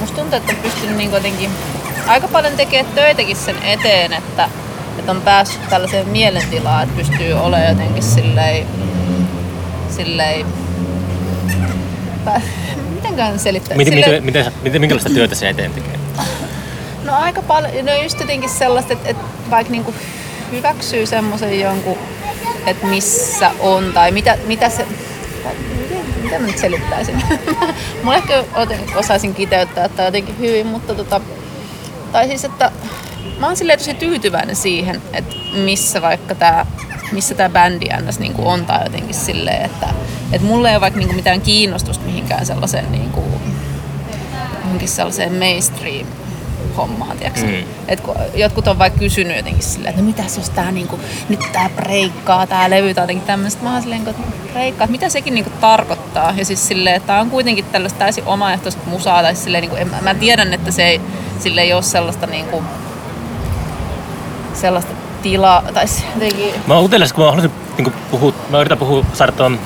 [0.00, 1.50] Musta tuntuu, että on pystynyt niinku jotenkin
[2.06, 4.48] aika paljon tekemään töitäkin sen eteen, että,
[4.98, 8.66] että on päässyt tällaiseen mielentilaan, että pystyy olemaan jotenkin silleen
[9.90, 10.46] silleen...
[13.02, 13.76] Mitenkään selittää?
[13.76, 15.98] Miten, Silleen- miten, miten, minkälaista työtä se eteen tekee?
[17.04, 19.94] No aika paljon, no just jotenkin sellaista, että, että vaikka niinku
[20.52, 21.98] hyväksyy semmoisen jonkun,
[22.66, 24.86] että missä on tai mitä, mitä se...
[26.22, 27.22] miten mä nyt selittäisin?
[28.02, 28.44] Mulla ehkä
[28.96, 31.20] osaisin kiteyttää tai jotenkin hyvin, mutta tota...
[32.12, 32.72] Tai siis, että
[33.38, 35.34] mä oon silleen tosi tyytyväinen siihen, että
[35.64, 36.66] missä vaikka tää
[37.12, 38.18] missä tämä bändi ns.
[38.18, 39.88] Niin on tai jotenkin silleen, että,
[40.32, 43.24] että mulla ei ole vaikka niinku mitään kiinnostusta mihinkään sellaiseen niinku,
[44.64, 46.06] johonkin sellaiseen mainstream
[46.76, 47.42] hommaan, tiiäks?
[47.42, 47.48] Mm.
[47.48, 47.64] Mm.
[47.88, 51.40] Et kun jotkut on vaikka kysynyt jotenkin silleen, että no mitäs jos tää niinku, nyt
[51.52, 53.64] tää breikkaa, tää levy tai jotenkin tämmöistä.
[53.64, 56.34] Mä oon silleen, että breikkaa, että mitä sekin niinku tarkoittaa.
[56.36, 59.90] Ja siis silleen, että tää on kuitenkin tällaista täysin omaehtoista musaa, tai silleen, niinku, en,
[60.02, 61.00] mä tiedän, että se ei,
[61.38, 62.62] sille ei ole sellaista niinku,
[64.54, 64.92] sellaista
[65.22, 69.32] tilaa, tai jotenkin, Mä oon utelias, kun mä haluaisin niin puhua, mä yritän puhua, saada
[69.32, 69.58] tuon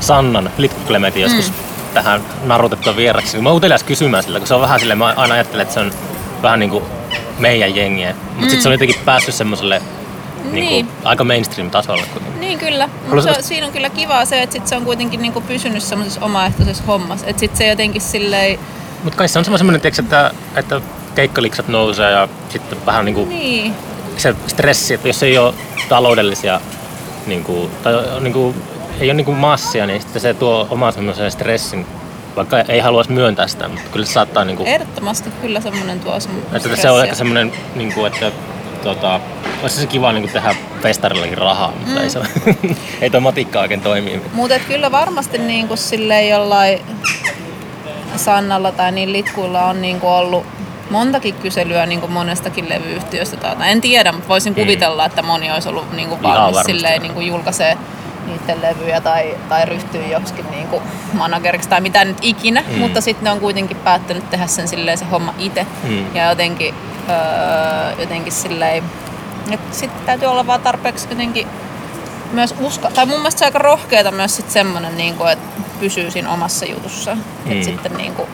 [0.00, 1.54] Sannan, Litkuklementin joskus mm.
[1.94, 3.40] tähän narutettua vieraksi.
[3.40, 5.80] Mä oon utelias kysymään sillä, kun se on vähän silleen, mä aina ajattelen, että se
[5.80, 5.92] on
[6.42, 6.82] vähän niinku
[7.38, 8.14] meidän jengiä.
[8.14, 8.42] Mutta mm.
[8.42, 9.82] sitten se on jotenkin päässyt semmoselle
[10.52, 10.88] niinku, Niin.
[11.04, 12.40] aika mainstream-tasolle kuitenkin.
[12.40, 15.40] Niin kyllä, Haluaisin mutta siinä on kyllä kivaa se, että sit se on kuitenkin niinku
[15.40, 17.26] pysynyt semmoisessa omaehtoisessa hommassa.
[17.26, 18.58] Että sit se jotenkin silleen,
[19.04, 20.80] Mutta kai se on semmoinen, tiiäks, että, että
[21.14, 23.74] keikkaliksat nousee ja sitten vähän niinku niin,
[24.16, 25.54] se stressi, että jos ei ole
[25.88, 26.60] taloudellisia,
[27.26, 28.54] niin kuin, tai niin kuin,
[29.00, 31.86] ei ole niin kuin massia, niin sitten se tuo oman semmoisen stressin,
[32.36, 36.20] vaikka ei haluaisi myöntää sitä, mutta kyllä se saattaa niin kuin, Ehdottomasti kyllä semmoinen tuo
[36.20, 38.32] sun että se on ehkä semmoinen, niin kuin, että
[38.82, 39.20] tota,
[39.62, 41.96] olisi se kiva niin kuin tehdä festarillakin rahaa, mutta mm.
[41.96, 42.20] ei, se,
[43.00, 44.22] ei tuo matikka oikein toimi.
[44.32, 46.80] Mutta kyllä varmasti niin kuin silleen jollain
[48.16, 50.46] Sannalla tai niin litkuilla on niin kuin ollut
[50.90, 53.36] montakin kyselyä niin kuin monestakin levyyhtiöstä.
[53.36, 54.60] Tai, en tiedä, mutta voisin mm.
[54.60, 57.78] kuvitella, että moni olisi ollut niin kuin valmis silleen, niin kuin julkaisee
[58.26, 60.82] niiden levyjä tai, tai ryhtyy joksikin niin kuin
[61.12, 62.78] manageriksi tai mitä nyt ikinä, mm.
[62.78, 66.14] mutta sitten ne on kuitenkin päättänyt tehdä sen silleen se homma itse mm.
[66.14, 66.74] ja jotenkin,
[67.08, 68.82] öö, jotenkin silleen,
[69.70, 71.46] sitten täytyy olla vaan tarpeeksi jotenkin
[72.32, 75.62] myös uska, tai mun mielestä se on aika rohkeeta myös sit semmonen, niin kuin, että
[75.80, 77.14] pysyy siinä omassa jutussa.
[77.14, 77.52] Mm.
[77.52, 78.28] Että sitten niin kuin,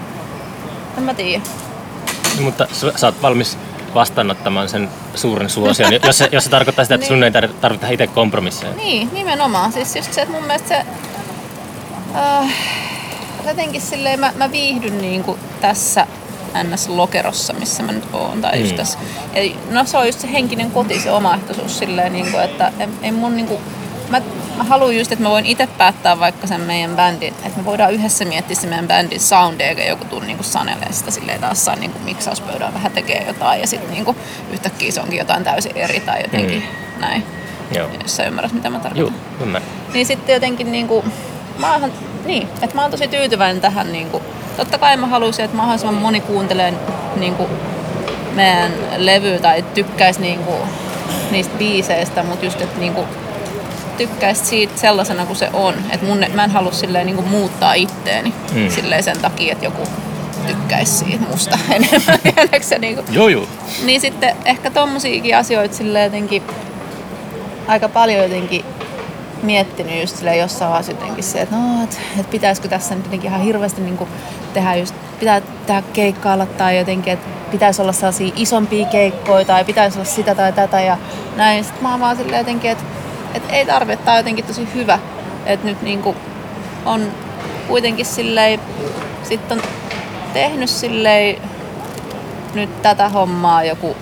[0.98, 1.42] en mä tiedä.
[2.41, 2.66] Mutta
[2.97, 3.59] sä oot valmis
[3.95, 7.37] vastaanottamaan sen suuren suosion, jos se, jos se tarkoittaa sitä, että sun niin.
[7.37, 8.72] ei tarvita itse kompromisseja.
[8.72, 9.72] Niin, nimenomaan.
[9.72, 10.85] Siis just se, että mun mielestä se...
[12.14, 12.55] Äh,
[13.47, 16.07] jotenkin silleen mä, mä viihdyn niin kuin tässä
[16.55, 18.41] NS-lokerossa, missä mä nyt oon.
[18.41, 18.76] Tai just mm.
[18.76, 18.99] tässä.
[19.35, 22.89] Ja, no se on just se henkinen koti, se omaehtoisuus silleen, niin kuin, että ei,
[23.03, 23.61] ei mun niin kuin,
[24.56, 27.92] mä, haluan just, että mä voin itse päättää vaikka sen meidän bändin, että me voidaan
[27.92, 31.76] yhdessä miettiä se meidän bändin soundia, eikä joku tuu niinku sanelee sitä silleen taas saa
[31.76, 34.16] niinku miksauspöydän vähän tekee jotain ja sitten niinku
[34.52, 37.00] yhtäkkiä se onkin jotain täysin eri tai jotenkin mm.
[37.00, 37.26] näin.
[37.74, 37.88] Joo.
[38.02, 39.14] Jos sä ymmärrät, mitä mä tarkoitan.
[39.14, 39.70] Joo, ymmärrän.
[39.94, 41.04] Niin sitten jotenkin niinku,
[41.58, 41.92] mä oon,
[42.24, 44.22] niin, että mä oon tosi tyytyväinen tähän niinku,
[44.56, 46.74] totta kai mä haluaisin, että mahdollisimman moni kuuntelee
[47.16, 47.48] niinku
[48.34, 50.52] meidän levyä tai tykkäisi niinku
[51.30, 53.06] niistä biiseistä, mutta just, että niinku,
[53.97, 55.74] tykkäisi siitä sellaisena kuin se on.
[55.90, 58.70] Että mun, mä en halua silleen niin kuin muuttaa itteeni mm.
[58.70, 59.82] silleen sen takia, että joku
[60.47, 62.18] tykkäisi siitä musta enemmän.
[62.80, 63.07] niin kuin.
[63.11, 63.47] Joo, joo.
[63.84, 66.43] Niin sitten ehkä tommosiakin asioita silleen jotenkin
[67.66, 68.64] aika paljon jotenkin
[69.43, 73.30] miettinyt just silleen jossain vaiheessa jotenkin se, että no, et, et pitäisikö tässä nyt jotenkin
[73.30, 74.11] ihan hirveästi niin kuin
[74.55, 79.99] tehdä just, pitää tehdä keikkailla tai jotenkin, että pitäisi olla sellaisia isompia keikkoja tai pitäisi
[79.99, 80.99] olla sitä tai tätä ja
[81.36, 81.64] näin.
[81.64, 82.84] Sitten mä oon vaan silleen jotenkin, että
[83.35, 84.99] et ei tarvitse, tää on jotenkin tosi hyvä.
[85.47, 86.16] Että nyt niinku
[86.85, 87.07] on
[87.68, 88.61] kuitenkin silleen,
[89.22, 89.62] sit on
[90.33, 91.37] tehnyt silleen
[92.55, 93.97] nyt tätä hommaa joku,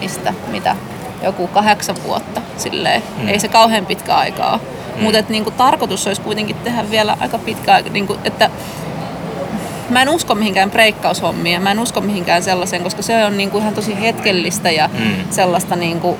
[0.00, 0.76] mistä, mitä,
[1.22, 3.02] joku kahdeksan vuotta silleen.
[3.18, 3.28] Mm.
[3.28, 4.60] Ei se kauhean pitkä aikaa
[4.96, 5.02] Mm.
[5.02, 8.50] Mutta niinku, tarkoitus olisi kuitenkin tehdä vielä aika pitkä aika, niinku, että
[9.90, 13.74] mä en usko mihinkään breikkaushommiin mä en usko mihinkään sellaiseen, koska se on niinku ihan
[13.74, 15.14] tosi hetkellistä ja mm.
[15.30, 16.18] sellaista niinku,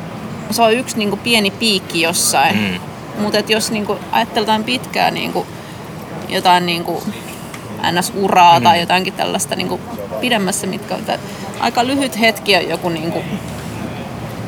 [0.51, 2.57] se on yksi niin kuin, pieni piikki jossain.
[2.57, 2.81] Mm.
[3.23, 5.47] Mutta jos niin kuin, ajatellaan pitkää niin kuin,
[6.29, 7.05] jotain niin kuin,
[7.93, 8.65] NS-uraa mm.
[8.65, 9.81] tai jotainkin tällaista niin kuin,
[10.21, 11.03] pidemmässä, mitkä on
[11.61, 13.25] aika lyhyt hetki on joku niin kuin,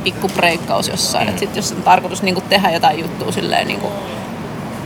[0.04, 1.28] pikku breikkaus jossain.
[1.28, 1.38] Mm.
[1.38, 3.92] Sitten jos on tarkoitus niin kuin, tehdä jotain juttua silleen niin kuin,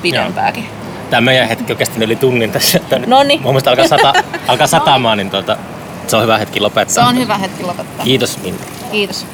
[0.02, 0.64] pidempääkin.
[0.64, 0.72] Joo.
[1.10, 2.80] Tämä meidän hetki on kestänyt yli tunnin tässä.
[3.06, 3.42] No niin.
[3.42, 4.12] Mun mielestä alkaa, sata,
[4.48, 5.56] alkaa satamaan, niin tuota,
[6.06, 6.94] se on hyvä hetki lopettaa.
[6.94, 8.04] Se on hyvä hetki lopettaa.
[8.04, 8.60] Kiitos Minna.
[8.90, 9.26] Kiitos.